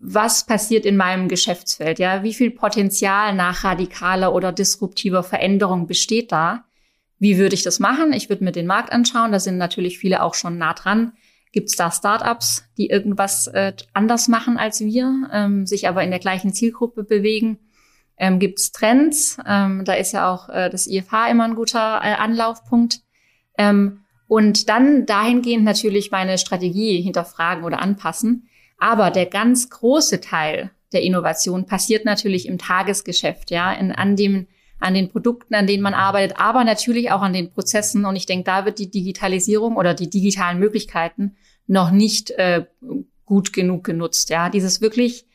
[0.01, 1.99] was passiert in meinem Geschäftsfeld?
[1.99, 6.65] Ja, wie viel Potenzial nach radikaler oder disruptiver Veränderung besteht da?
[7.19, 8.13] Wie würde ich das machen?
[8.13, 9.33] Ich würde mir den Markt anschauen.
[9.33, 11.13] Da sind natürlich viele auch schon nah dran.
[11.53, 16.11] Gibt es da Startups, die irgendwas äh, anders machen als wir, ähm, sich aber in
[16.11, 17.59] der gleichen Zielgruppe bewegen?
[18.17, 19.37] Ähm, Gibt es Trends?
[19.47, 23.01] Ähm, da ist ja auch äh, das IFH immer ein guter äh, Anlaufpunkt.
[23.59, 28.49] Ähm, und dann dahingehend natürlich meine Strategie hinterfragen oder anpassen.
[28.83, 34.49] Aber der ganz große Teil der Innovation passiert natürlich im Tagesgeschäft, ja, in, an dem,
[34.81, 38.05] an den Produkten, an denen man arbeitet, aber natürlich auch an den Prozessen.
[38.05, 41.37] Und ich denke, da wird die Digitalisierung oder die digitalen Möglichkeiten
[41.69, 42.65] noch nicht äh,
[43.25, 44.31] gut genug genutzt.
[44.31, 45.27] Ja, dieses wirklich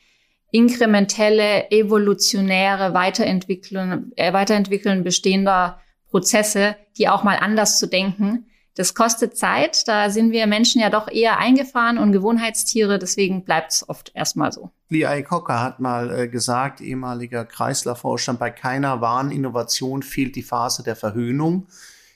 [0.52, 5.80] inkrementelle, evolutionäre Weiterentwickeln, äh, Weiterentwickeln bestehender
[6.10, 9.88] Prozesse, die auch mal anders zu denken, das kostet Zeit.
[9.88, 13.00] Da sind wir Menschen ja doch eher eingefahren und Gewohnheitstiere.
[13.00, 14.70] Deswegen bleibt es oft erstmal so.
[14.90, 20.84] Lee Iacocca hat mal äh, gesagt, ehemaliger Kreisler-Vorstand, bei keiner wahren Innovation fehlt die Phase
[20.84, 21.68] der Verhöhnung.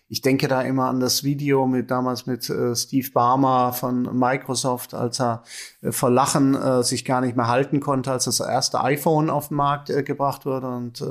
[0.08, 4.94] Ich denke da immer an das Video mit damals mit äh, Steve Barmer von Microsoft,
[4.94, 5.44] als er
[5.82, 9.48] äh, vor Lachen äh, sich gar nicht mehr halten konnte, als das erste iPhone auf
[9.48, 11.04] den Markt äh, gebracht wurde und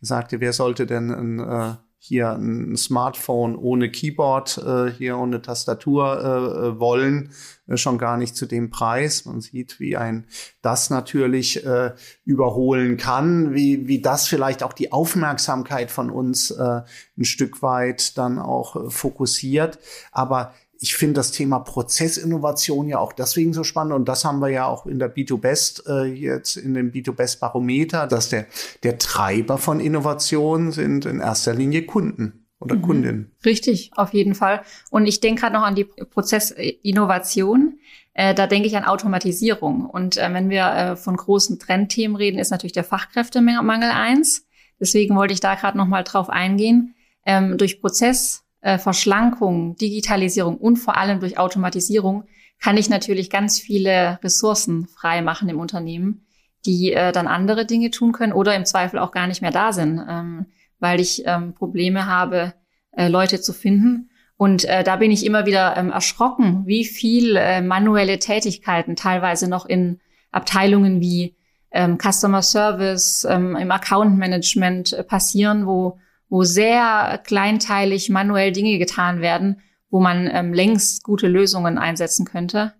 [0.00, 6.66] sagte, wer sollte denn ein hier ein Smartphone ohne Keyboard, äh, hier ohne Tastatur äh,
[6.66, 7.30] äh, wollen,
[7.66, 9.24] äh, schon gar nicht zu dem Preis.
[9.24, 10.26] Man sieht, wie ein
[10.60, 11.94] das natürlich äh,
[12.26, 16.82] überholen kann, wie, wie das vielleicht auch die Aufmerksamkeit von uns äh,
[17.16, 19.78] ein Stück weit dann auch äh, fokussiert.
[20.12, 20.52] Aber
[20.84, 24.66] ich finde das Thema Prozessinnovation ja auch deswegen so spannend und das haben wir ja
[24.66, 28.44] auch in der B2Best äh, jetzt in dem B2Best Barometer, dass der,
[28.82, 32.82] der Treiber von Innovation sind in erster Linie Kunden oder mhm.
[32.82, 33.32] Kundinnen.
[33.46, 34.60] Richtig, auf jeden Fall.
[34.90, 37.78] Und ich denke gerade noch an die Prozessinnovation.
[38.12, 39.86] Äh, da denke ich an Automatisierung.
[39.86, 44.46] Und äh, wenn wir äh, von großen Trendthemen reden, ist natürlich der Fachkräftemangel eins.
[44.78, 46.94] Deswegen wollte ich da gerade noch mal drauf eingehen.
[47.24, 52.24] Ähm, durch Prozess äh, Verschlankung, Digitalisierung und vor allem durch Automatisierung
[52.58, 56.26] kann ich natürlich ganz viele Ressourcen frei machen im Unternehmen,
[56.64, 59.72] die äh, dann andere Dinge tun können oder im Zweifel auch gar nicht mehr da
[59.72, 60.46] sind, ähm,
[60.80, 62.54] weil ich ähm, Probleme habe,
[62.92, 64.08] äh, Leute zu finden.
[64.38, 69.46] Und äh, da bin ich immer wieder ähm, erschrocken, wie viel äh, manuelle Tätigkeiten teilweise
[69.46, 70.00] noch in
[70.32, 71.36] Abteilungen wie
[71.70, 78.78] ähm, Customer Service, ähm, im Account Management äh, passieren, wo, wo sehr kleinteilig manuell Dinge
[78.78, 79.60] getan werden,
[79.90, 82.74] wo man ähm, längst gute Lösungen einsetzen könnte.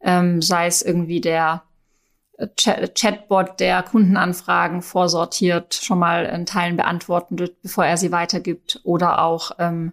[0.00, 1.62] Ähm, sei es irgendwie der
[2.36, 8.80] äh, Ch Chatbot, der Kundenanfragen vorsortiert, schon mal in Teilen beantworten, bevor er sie weitergibt,
[8.84, 9.92] oder auch ähm,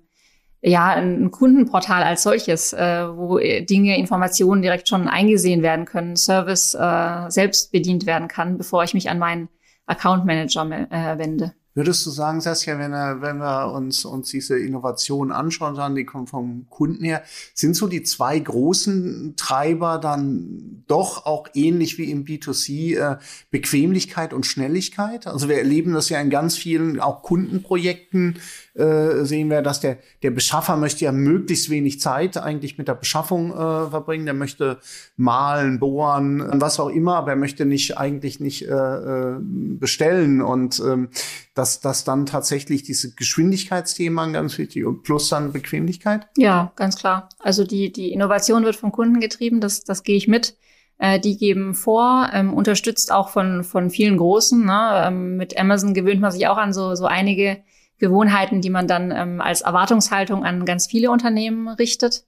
[0.62, 6.18] ja, ein Kundenportal als solches, äh, wo äh, Dinge, Informationen direkt schon eingesehen werden können,
[6.18, 9.48] Service äh, selbst bedient werden kann, bevor ich mich an meinen
[9.86, 11.54] Account Manager äh, wende.
[11.76, 16.28] Würdest du sagen, Saskia, wenn wenn wir uns, uns diese Innovationen anschauen, sagen, die kommen
[16.28, 17.22] vom Kunden her,
[17.54, 23.18] sind so die zwei großen Treiber dann doch auch ähnlich wie im B2C äh,
[23.52, 25.28] Bequemlichkeit und Schnelligkeit?
[25.28, 28.40] Also wir erleben das ja in ganz vielen auch Kundenprojekten,
[28.80, 32.96] äh, sehen wir, dass der, der Beschaffer möchte ja möglichst wenig Zeit eigentlich mit der
[32.96, 33.56] Beschaffung äh,
[33.90, 34.26] verbringen.
[34.26, 34.80] Der möchte
[35.18, 40.42] malen, bohren, was auch immer, aber er möchte nicht eigentlich nicht äh, äh, bestellen.
[40.42, 41.10] Und ähm,
[41.60, 46.28] dass, dass dann tatsächlich diese Geschwindigkeitsthema ganz wichtig und plus dann Bequemlichkeit?
[46.38, 47.28] Ja, ganz klar.
[47.40, 50.56] Also die, die Innovation wird vom Kunden getrieben, das, das gehe ich mit.
[51.00, 54.66] Äh, die geben vor, ähm, unterstützt auch von, von vielen Großen.
[54.66, 55.04] Ne?
[55.06, 57.62] Ähm, mit Amazon gewöhnt man sich auch an so, so einige
[57.98, 62.24] Gewohnheiten, die man dann ähm, als Erwartungshaltung an ganz viele Unternehmen richtet.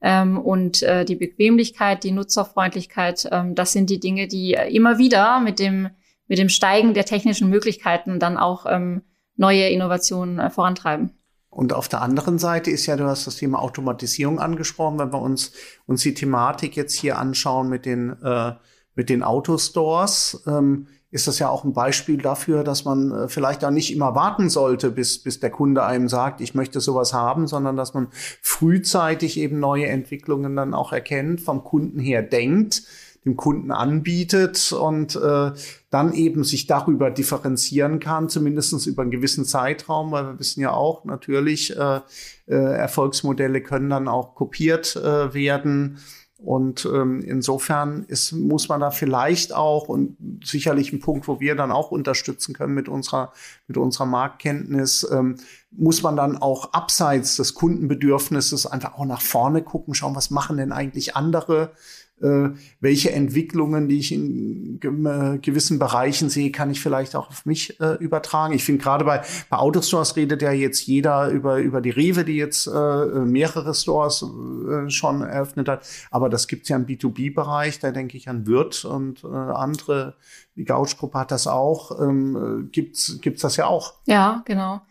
[0.00, 5.40] Ähm, und äh, die Bequemlichkeit, die Nutzerfreundlichkeit, ähm, das sind die Dinge, die immer wieder
[5.40, 5.90] mit dem,
[6.30, 9.02] mit dem Steigen der technischen Möglichkeiten dann auch ähm,
[9.36, 11.10] neue Innovationen äh, vorantreiben.
[11.50, 15.20] Und auf der anderen Seite ist ja, du hast das Thema Automatisierung angesprochen, wenn wir
[15.20, 15.50] uns,
[15.86, 18.52] uns die Thematik jetzt hier anschauen mit den, äh,
[18.94, 20.44] mit den Autostores.
[20.46, 24.14] Ähm, ist das ja auch ein Beispiel dafür, dass man äh, vielleicht auch nicht immer
[24.14, 28.06] warten sollte, bis, bis der Kunde einem sagt, ich möchte sowas haben, sondern dass man
[28.40, 32.84] frühzeitig eben neue Entwicklungen dann auch erkennt, vom Kunden her denkt,
[33.24, 35.52] dem Kunden anbietet und äh,
[35.90, 40.72] dann eben sich darüber differenzieren kann, zumindestens über einen gewissen Zeitraum, weil wir wissen ja
[40.72, 42.00] auch natürlich, äh,
[42.46, 45.98] äh, Erfolgsmodelle können dann auch kopiert äh, werden.
[46.42, 51.54] Und ähm, insofern ist, muss man da vielleicht auch und sicherlich ein Punkt, wo wir
[51.54, 53.34] dann auch unterstützen können mit unserer,
[53.66, 55.36] mit unserer Marktkenntnis, ähm,
[55.70, 60.56] muss man dann auch abseits des Kundenbedürfnisses einfach auch nach vorne gucken, schauen, was machen
[60.56, 61.72] denn eigentlich andere
[62.20, 67.80] welche Entwicklungen, die ich in äh, gewissen Bereichen sehe, kann ich vielleicht auch auf mich
[67.80, 68.52] äh, übertragen.
[68.52, 72.36] Ich finde gerade bei, bei Autostores redet ja jetzt jeder über, über die Rewe, die
[72.36, 75.86] jetzt äh, mehrere Stores äh, schon eröffnet hat.
[76.10, 80.16] Aber das gibt's ja im B2B-Bereich, da denke ich an Wirt und äh, andere,
[80.56, 82.00] die Gauch-Gruppe hat das auch.
[82.00, 83.94] Ähm, gibt's, gibt's das ja auch?
[84.06, 84.82] Ja, genau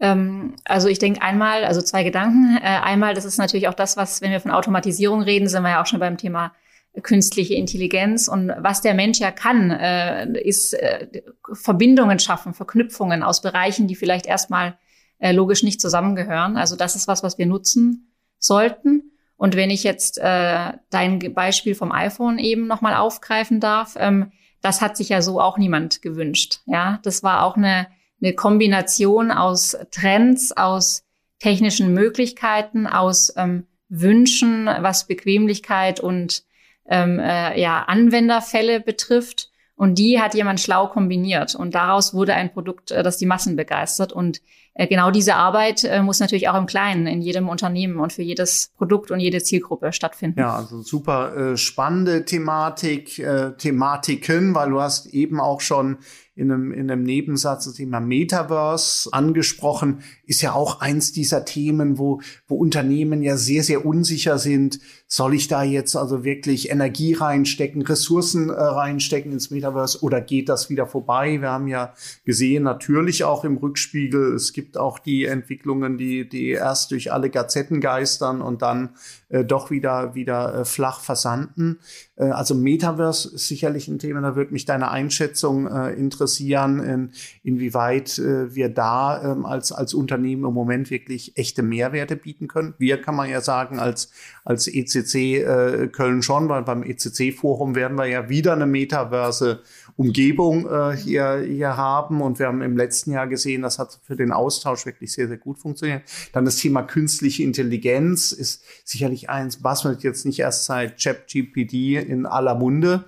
[0.00, 2.56] ähm, also ich denke einmal, also zwei Gedanken.
[2.58, 5.70] Äh, einmal, das ist natürlich auch das, was, wenn wir von Automatisierung reden, sind wir
[5.70, 6.52] ja auch schon beim Thema
[7.02, 8.28] künstliche Intelligenz.
[8.28, 13.96] Und was der Mensch ja kann, äh, ist äh, Verbindungen schaffen, Verknüpfungen aus Bereichen, die
[13.96, 14.78] vielleicht erstmal
[15.18, 16.56] äh, logisch nicht zusammengehören.
[16.56, 19.12] Also das ist was, was wir nutzen sollten.
[19.36, 24.80] Und wenn ich jetzt äh, dein Beispiel vom iPhone eben nochmal aufgreifen darf, ähm, das
[24.80, 26.60] hat sich ja so auch niemand gewünscht.
[26.66, 27.86] Ja, das war auch eine,
[28.20, 31.04] eine Kombination aus Trends, aus
[31.38, 36.42] technischen Möglichkeiten, aus ähm, Wünschen, was Bequemlichkeit und
[36.88, 39.50] ähm, äh, ja, Anwenderfälle betrifft.
[39.78, 41.54] Und die hat jemand schlau kombiniert.
[41.54, 44.12] Und daraus wurde ein Produkt, äh, das die Massen begeistert.
[44.12, 44.40] Und
[44.74, 48.22] äh, genau diese Arbeit äh, muss natürlich auch im Kleinen, in jedem Unternehmen und für
[48.22, 50.40] jedes Produkt und jede Zielgruppe stattfinden.
[50.40, 53.24] Ja, also super spannende Thematik,
[53.58, 55.98] Thematiken, weil du hast eben auch schon
[56.38, 61.98] in einem, in einem Nebensatz das Thema Metaverse angesprochen, ist ja auch eins dieser Themen,
[61.98, 64.78] wo, wo Unternehmen ja sehr, sehr unsicher sind.
[65.10, 70.50] Soll ich da jetzt also wirklich Energie reinstecken, Ressourcen äh, reinstecken ins Metaverse oder geht
[70.50, 71.40] das wieder vorbei?
[71.40, 71.94] Wir haben ja
[72.26, 77.30] gesehen, natürlich auch im Rückspiegel, es gibt auch die Entwicklungen, die, die erst durch alle
[77.30, 78.90] Gazetten geistern und dann
[79.30, 81.78] äh, doch wieder, wieder äh, flach versanden.
[82.16, 87.10] Äh, also Metaverse ist sicherlich ein Thema, da würde mich deine Einschätzung äh, interessieren, in,
[87.42, 92.74] inwieweit äh, wir da ähm, als, als Unternehmen im Moment wirklich echte Mehrwerte bieten können.
[92.78, 94.10] Wir kann man ja sagen, als,
[94.44, 94.66] als
[94.98, 99.62] ECC äh, Köln schon, weil beim ECC-Forum werden wir ja wieder eine Metaverse
[99.96, 102.20] Umgebung äh, hier, hier haben.
[102.20, 105.38] Und wir haben im letzten Jahr gesehen, das hat für den Austausch wirklich sehr, sehr
[105.38, 106.02] gut funktioniert.
[106.32, 111.72] Dann das Thema künstliche Intelligenz ist sicherlich eins, was man jetzt nicht erst seit ChatGPT
[112.06, 113.04] in aller Munde.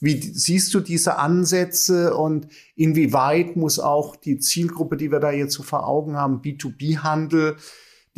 [0.00, 5.52] Wie siehst du diese Ansätze und inwieweit muss auch die Zielgruppe, die wir da jetzt
[5.52, 7.56] so vor Augen haben, B2B-Handel,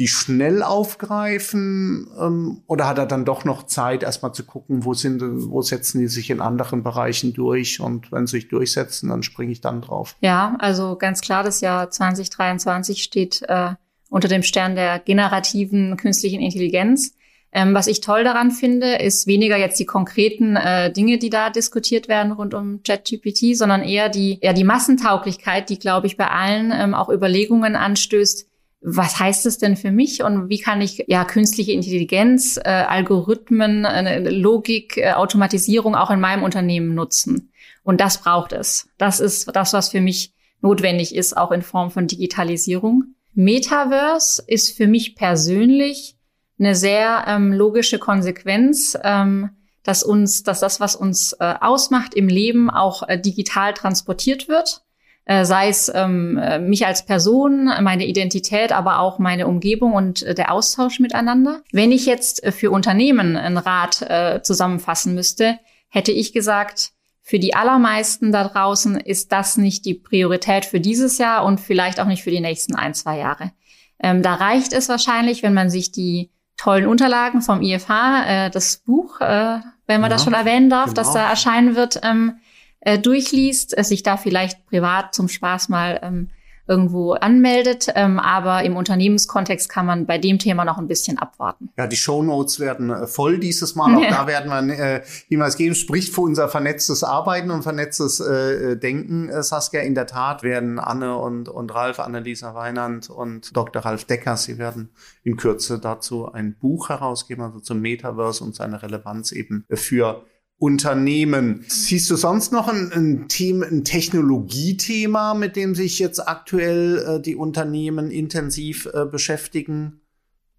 [0.03, 2.09] die schnell aufgreifen?
[2.19, 6.01] Ähm, oder hat er dann doch noch Zeit, erstmal zu gucken, wo sind, wo setzen
[6.01, 7.79] die sich in anderen Bereichen durch?
[7.79, 10.17] Und wenn sie sich durchsetzen, dann springe ich dann drauf.
[10.21, 13.75] Ja, also ganz klar, das Jahr 2023 steht äh,
[14.11, 17.15] unter dem Stern der generativen künstlichen Intelligenz.
[17.53, 21.49] Ähm, was ich toll daran finde, ist weniger jetzt die konkreten äh, Dinge, die da
[21.49, 26.27] diskutiert werden rund um ChatGPT, sondern eher die, eher die Massentauglichkeit, die, glaube ich, bei
[26.27, 28.49] allen ähm, auch Überlegungen anstößt,
[28.83, 33.85] was heißt es denn für mich und wie kann ich ja künstliche Intelligenz, äh, Algorithmen,
[33.85, 37.53] äh, Logik, äh, Automatisierung auch in meinem Unternehmen nutzen?
[37.85, 38.89] Und das braucht es.
[38.99, 43.15] Das ist das, was für mich notwendig ist, auch in Form von Digitalisierung.
[43.35, 46.17] Metaverse ist für mich persönlich
[46.59, 49.51] eine sehr ähm, logische Konsequenz, ähm,
[49.85, 54.83] dass uns, dass das, was uns äh, ausmacht im Leben, auch äh, digital transportiert wird
[55.27, 60.35] sei es ähm, äh, mich als Person, meine Identität, aber auch meine Umgebung und äh,
[60.35, 61.63] der Austausch miteinander.
[61.71, 65.59] Wenn ich jetzt äh, für Unternehmen einen Rat äh, zusammenfassen müsste,
[65.89, 71.19] hätte ich gesagt, für die allermeisten da draußen ist das nicht die Priorität für dieses
[71.19, 73.53] Jahr und vielleicht auch nicht für die nächsten ein, zwei Jahre.
[74.01, 78.79] Ähm, da reicht es wahrscheinlich, wenn man sich die tollen Unterlagen vom IFH, äh, das
[78.79, 80.97] Buch, äh, wenn man ja, das schon erwähnen darf, genau.
[80.97, 82.39] das da erscheinen wird, ähm,
[82.83, 86.29] äh, durchliest, äh, sich da vielleicht privat zum Spaß mal ähm,
[86.67, 87.89] irgendwo anmeldet.
[87.95, 91.71] Ähm, aber im Unternehmenskontext kann man bei dem Thema noch ein bisschen abwarten.
[91.77, 93.97] Ja, die Shownotes werden äh, voll dieses Mal.
[93.97, 94.11] Auch ja.
[94.11, 95.75] da werden wir äh, Hinweis geben.
[95.75, 99.81] Spricht für unser vernetztes Arbeiten und vernetztes äh, Denken, äh, Saskia.
[99.81, 103.85] In der Tat werden Anne und, und Ralf, Annelisa Weinand und Dr.
[103.85, 104.91] Ralf Decker, sie werden
[105.25, 110.25] in Kürze dazu ein Buch herausgeben, also zum Metaverse und seine Relevanz eben für
[110.63, 111.65] Unternehmen.
[111.67, 117.21] Siehst du sonst noch ein, ein, Thema, ein Technologiethema, mit dem sich jetzt aktuell äh,
[117.21, 120.03] die Unternehmen intensiv äh, beschäftigen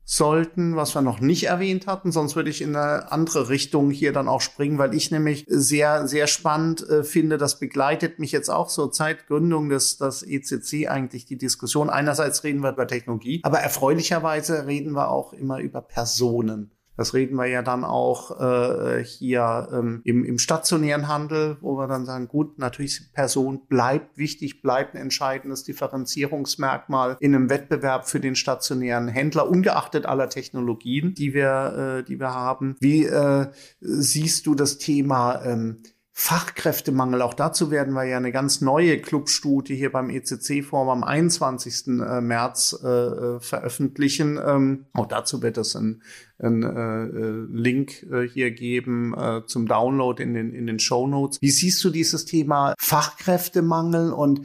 [0.04, 2.12] sollten, was wir noch nicht erwähnt hatten?
[2.12, 6.06] Sonst würde ich in eine andere Richtung hier dann auch springen, weil ich nämlich sehr,
[6.06, 10.90] sehr spannend äh, finde, das begleitet mich jetzt auch so seit Gründung des, des ECC
[10.90, 11.90] eigentlich die Diskussion.
[11.90, 16.72] Einerseits reden wir über Technologie, aber erfreulicherweise reden wir auch immer über Personen.
[16.96, 21.88] Das reden wir ja dann auch äh, hier ähm, im, im stationären Handel, wo wir
[21.88, 28.20] dann sagen, gut, natürlich Person bleibt wichtig, bleibt ein entscheidendes Differenzierungsmerkmal in einem Wettbewerb für
[28.20, 32.76] den stationären Händler, ungeachtet aller Technologien, die wir, äh, die wir haben.
[32.80, 33.48] Wie äh,
[33.80, 35.82] siehst du das Thema ähm,
[36.16, 41.88] Fachkräftemangel, auch dazu werden wir ja eine ganz neue Clubstudie hier beim ECC-Forum am 21.
[41.88, 44.40] Äh, März äh, äh, veröffentlichen.
[44.46, 46.04] Ähm, auch dazu wird es ein,
[46.38, 51.42] ein äh, Link äh, hier geben äh, zum Download in den, in den Show Notes.
[51.42, 54.42] Wie siehst du dieses Thema Fachkräftemangel und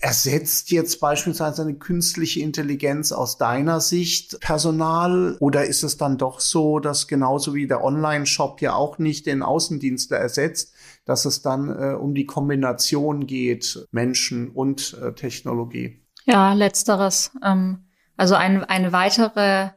[0.00, 6.40] ersetzt jetzt beispielsweise eine künstliche Intelligenz aus deiner Sicht Personal oder ist es dann doch
[6.40, 10.72] so, dass genauso wie der Online-Shop ja auch nicht den Außendienstler ersetzt,
[11.08, 16.02] dass es dann äh, um die Kombination geht, Menschen und äh, Technologie.
[16.26, 17.32] Ja, letzteres.
[17.42, 17.86] Ähm,
[18.18, 19.70] also ein, eine weitere,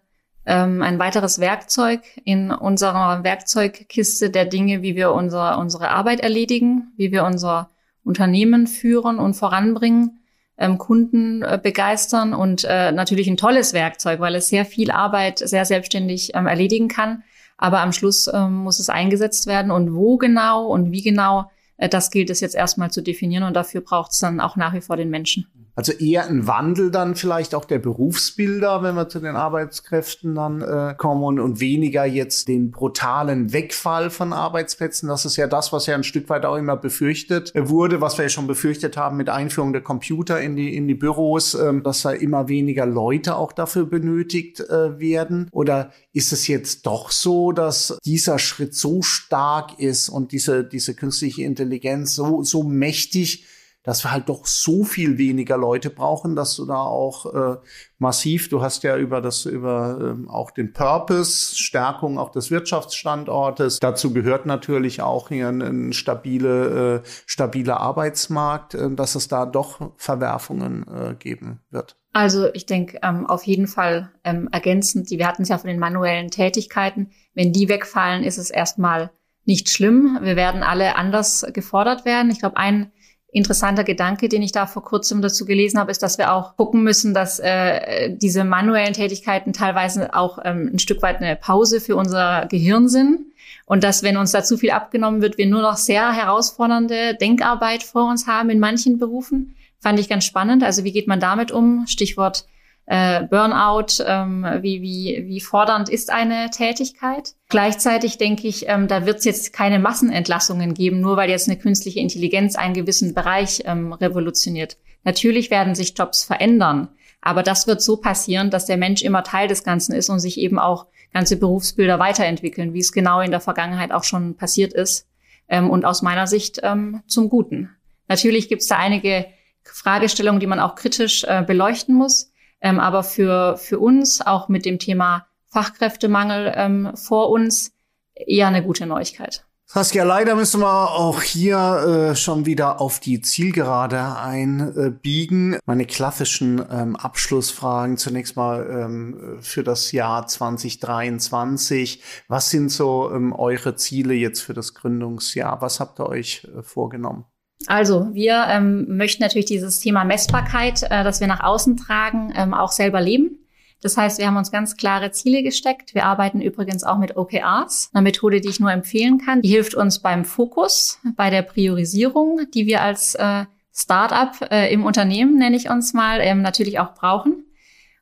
[0.46, 6.92] ähm, ein weiteres Werkzeug in unserer Werkzeugkiste der Dinge, wie wir unser, unsere Arbeit erledigen,
[6.98, 7.70] wie wir unser
[8.04, 10.20] Unternehmen führen und voranbringen,
[10.58, 15.40] ähm, Kunden äh, begeistern und äh, natürlich ein tolles Werkzeug, weil es sehr viel Arbeit
[15.40, 17.24] sehr selbstständig ähm, erledigen kann.
[17.62, 21.88] Aber am Schluss ähm, muss es eingesetzt werden und wo genau und wie genau, äh,
[21.88, 24.82] das gilt es jetzt erstmal zu definieren und dafür braucht es dann auch nach wie
[24.82, 25.45] vor den Menschen.
[25.76, 30.61] Also eher ein Wandel dann vielleicht auch der Berufsbilder, wenn wir zu den Arbeitskräften dann
[30.61, 35.07] äh, kommen und, und weniger jetzt den brutalen Wegfall von Arbeitsplätzen.
[35.07, 38.26] Das ist ja das, was ja ein Stück weit auch immer befürchtet wurde, was wir
[38.26, 42.01] ja schon befürchtet haben mit Einführung der Computer in die, in die Büros, äh, dass
[42.01, 45.47] da immer weniger Leute auch dafür benötigt äh, werden.
[45.51, 50.95] Oder ist es jetzt doch so, dass dieser Schritt so stark ist und diese, diese
[50.95, 53.45] künstliche Intelligenz so, so mächtig,
[53.84, 57.58] dass wir halt doch so viel weniger Leute brauchen, dass du da auch äh,
[57.98, 63.80] massiv, du hast ja über das, über ähm, auch den Purpose, Stärkung auch des Wirtschaftsstandortes.
[63.80, 69.46] Dazu gehört natürlich auch hier ein, ein stabile, äh, stabiler Arbeitsmarkt, äh, dass es da
[69.46, 71.98] doch Verwerfungen äh, geben wird.
[72.14, 75.80] Also ich denke ähm, auf jeden Fall ähm, ergänzend, wir hatten es ja von den
[75.80, 79.12] manuellen Tätigkeiten, wenn die wegfallen, ist es erstmal
[79.46, 80.20] nicht schlimm.
[80.22, 82.30] Wir werden alle anders gefordert werden.
[82.30, 82.92] Ich glaube, ein
[83.32, 86.84] interessanter Gedanke, den ich da vor kurzem dazu gelesen habe, ist, dass wir auch gucken
[86.84, 91.96] müssen, dass äh, diese manuellen Tätigkeiten teilweise auch ähm, ein Stück weit eine Pause für
[91.96, 93.22] unser Gehirn sind.
[93.66, 97.84] Und dass, wenn uns da zu viel abgenommen wird, wir nur noch sehr herausfordernde Denkarbeit
[97.84, 99.56] vor uns haben in manchen Berufen.
[99.80, 100.62] Fand ich ganz spannend.
[100.64, 101.88] Also wie geht man damit um?
[101.88, 102.46] Stichwort
[102.92, 107.36] äh, Burnout, ähm, wie, wie, wie fordernd ist eine Tätigkeit.
[107.48, 111.58] Gleichzeitig denke ich, ähm, da wird es jetzt keine Massenentlassungen geben, nur weil jetzt eine
[111.58, 114.76] künstliche Intelligenz einen gewissen Bereich ähm, revolutioniert.
[115.06, 116.89] Natürlich werden sich Jobs verändern,
[117.22, 120.38] aber das wird so passieren, dass der Mensch immer Teil des Ganzen ist und sich
[120.38, 125.08] eben auch ganze Berufsbilder weiterentwickeln, wie es genau in der Vergangenheit auch schon passiert ist
[125.48, 127.70] ähm, und aus meiner Sicht ähm, zum Guten.
[128.10, 129.28] Natürlich gibt es da einige
[129.64, 132.31] Fragestellungen, die man auch kritisch äh, beleuchten muss.
[132.62, 137.74] Ähm, aber für, für uns, auch mit dem Thema Fachkräftemangel ähm, vor uns,
[138.14, 139.45] eher eine gute Neuigkeit.
[139.74, 145.57] Saskia, leider müssen wir auch hier äh, schon wieder auf die Zielgerade einbiegen.
[145.66, 152.03] Meine klassischen ähm, Abschlussfragen zunächst mal ähm, für das Jahr 2023.
[152.28, 155.62] Was sind so ähm, eure Ziele jetzt für das Gründungsjahr?
[155.62, 157.24] Was habt ihr euch äh, vorgenommen?
[157.68, 162.53] Also wir ähm, möchten natürlich dieses Thema Messbarkeit, äh, das wir nach außen tragen, ähm,
[162.53, 163.38] auch selber leben.
[163.82, 165.95] Das heißt, wir haben uns ganz klare Ziele gesteckt.
[165.95, 169.41] Wir arbeiten übrigens auch mit OKRs, einer Methode, die ich nur empfehlen kann.
[169.41, 174.86] Die hilft uns beim Fokus, bei der Priorisierung, die wir als äh, Startup äh, im
[174.86, 177.45] Unternehmen, nenne ich uns mal, ähm, natürlich auch brauchen.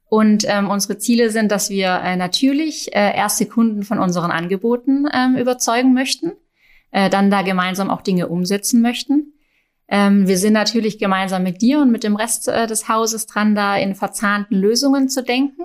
[0.09, 5.05] Und ähm, unsere Ziele sind, dass wir äh, natürlich äh, erste Kunden von unseren Angeboten
[5.13, 6.33] ähm, überzeugen möchten,
[6.91, 9.33] äh, dann da gemeinsam auch Dinge umsetzen möchten
[9.89, 13.55] ähm, wir sind natürlich gemeinsam mit dir und mit dem Rest äh, des Hauses dran,
[13.55, 15.63] da in verzahnten Lösungen zu denken,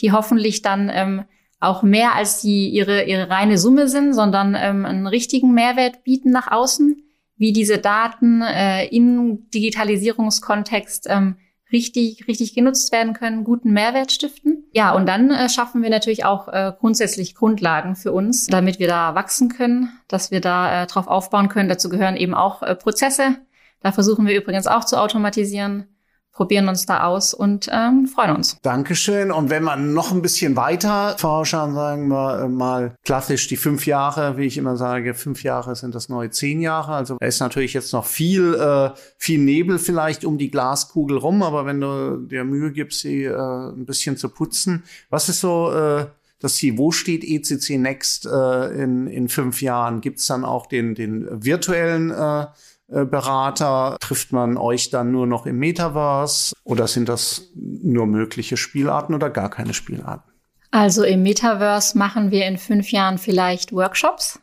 [0.00, 1.24] die hoffentlich dann ähm,
[1.58, 6.30] auch mehr als die ihre, ihre reine Summe sind, sondern ähm, einen richtigen Mehrwert bieten
[6.30, 7.02] nach außen,
[7.36, 11.36] wie diese Daten äh, im Digitalisierungskontext ähm,
[11.72, 14.64] richtig, richtig genutzt werden können, guten Mehrwert stiften.
[14.72, 18.88] Ja, und dann äh, schaffen wir natürlich auch äh, grundsätzlich Grundlagen für uns, damit wir
[18.88, 21.68] da wachsen können, dass wir da äh, drauf aufbauen können.
[21.70, 23.36] Dazu gehören eben auch äh, Prozesse,
[23.82, 25.86] da versuchen wir übrigens auch zu automatisieren,
[26.32, 28.56] probieren uns da aus und ähm, freuen uns.
[28.62, 29.30] Dankeschön.
[29.30, 34.38] Und wenn man noch ein bisschen weiter forschern, sagen wir mal klassisch die fünf Jahre,
[34.38, 36.94] wie ich immer sage, fünf Jahre sind das neue zehn Jahre.
[36.94, 41.42] Also da ist natürlich jetzt noch viel, äh, viel Nebel vielleicht um die Glaskugel rum,
[41.42, 45.70] aber wenn du dir Mühe gibst, sie äh, ein bisschen zu putzen, was ist so
[45.70, 46.06] äh,
[46.40, 50.00] das Ziel, wo steht ECC Next äh, in, in fünf Jahren?
[50.00, 52.46] Gibt es dann auch den, den virtuellen äh, äh,
[52.92, 53.96] Berater?
[54.00, 59.30] Trifft man euch dann nur noch im Metaverse oder sind das nur mögliche Spielarten oder
[59.30, 60.30] gar keine Spielarten?
[60.70, 64.40] Also im Metaverse machen wir in fünf Jahren vielleicht Workshops.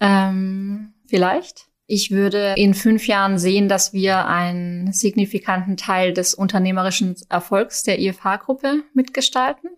[0.00, 1.66] Ähm, vielleicht.
[1.88, 8.00] Ich würde in fünf Jahren sehen, dass wir einen signifikanten Teil des unternehmerischen Erfolgs der
[8.00, 9.70] IFH-Gruppe mitgestalten.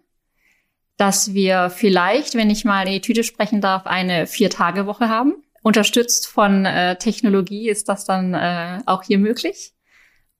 [0.96, 5.34] Dass wir vielleicht, wenn ich mal in die Tüte sprechen darf, eine Vier-Tage-Woche haben
[5.68, 9.74] unterstützt von äh, Technologie ist das dann äh, auch hier möglich.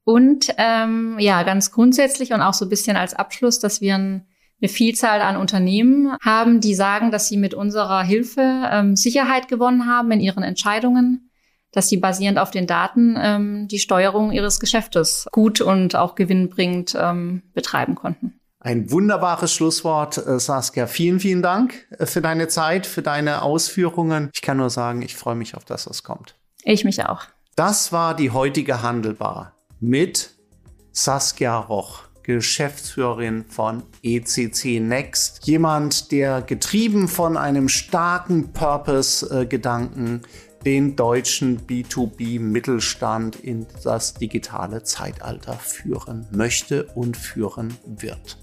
[0.03, 4.27] Und ähm, ja, ganz grundsätzlich und auch so ein bisschen als Abschluss, dass wir ein,
[4.61, 8.41] eine Vielzahl an Unternehmen haben, die sagen, dass sie mit unserer Hilfe
[8.73, 11.31] ähm, Sicherheit gewonnen haben in ihren Entscheidungen,
[11.73, 16.97] dass sie basierend auf den Daten ähm, die Steuerung ihres Geschäftes gut und auch gewinnbringend
[16.99, 18.38] ähm, betreiben konnten.
[18.61, 20.89] Ein wunderbares Schlusswort, äh, Saskia.
[20.89, 24.31] Vielen, vielen Dank äh, für deine Zeit, für deine Ausführungen.
[24.35, 26.35] Ich kann nur sagen, ich freue mich auf das, was kommt.
[26.65, 27.23] Ich mich auch.
[27.55, 30.31] Das war die heutige Handelbar mit
[30.91, 35.47] Saskia Roch, Geschäftsführerin von ECC Next.
[35.47, 40.23] Jemand, der getrieben von einem starken Purpose-Gedanken
[40.65, 48.37] den deutschen B2B-Mittelstand in das digitale Zeitalter führen möchte und führen wird.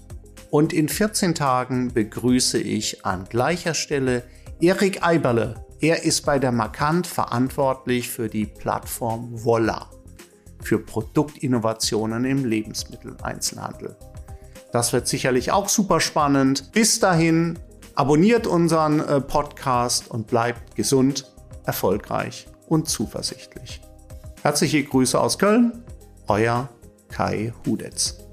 [0.50, 4.22] Und in 14 Tagen begrüße ich an gleicher Stelle
[4.60, 5.66] Erik Eiberle.
[5.80, 9.90] Er ist bei der Markant verantwortlich für die Plattform Volla,
[10.62, 13.96] für Produktinnovationen im Lebensmitteleinzelhandel.
[14.72, 16.72] Das wird sicherlich auch super spannend.
[16.72, 17.58] Bis dahin,
[17.94, 21.32] abonniert unseren äh, Podcast und bleibt gesund,
[21.64, 23.80] erfolgreich und zuversichtlich.
[24.42, 25.84] Herzliche Grüße aus Köln,
[26.28, 26.68] euer
[27.08, 28.25] Kai Hudetz.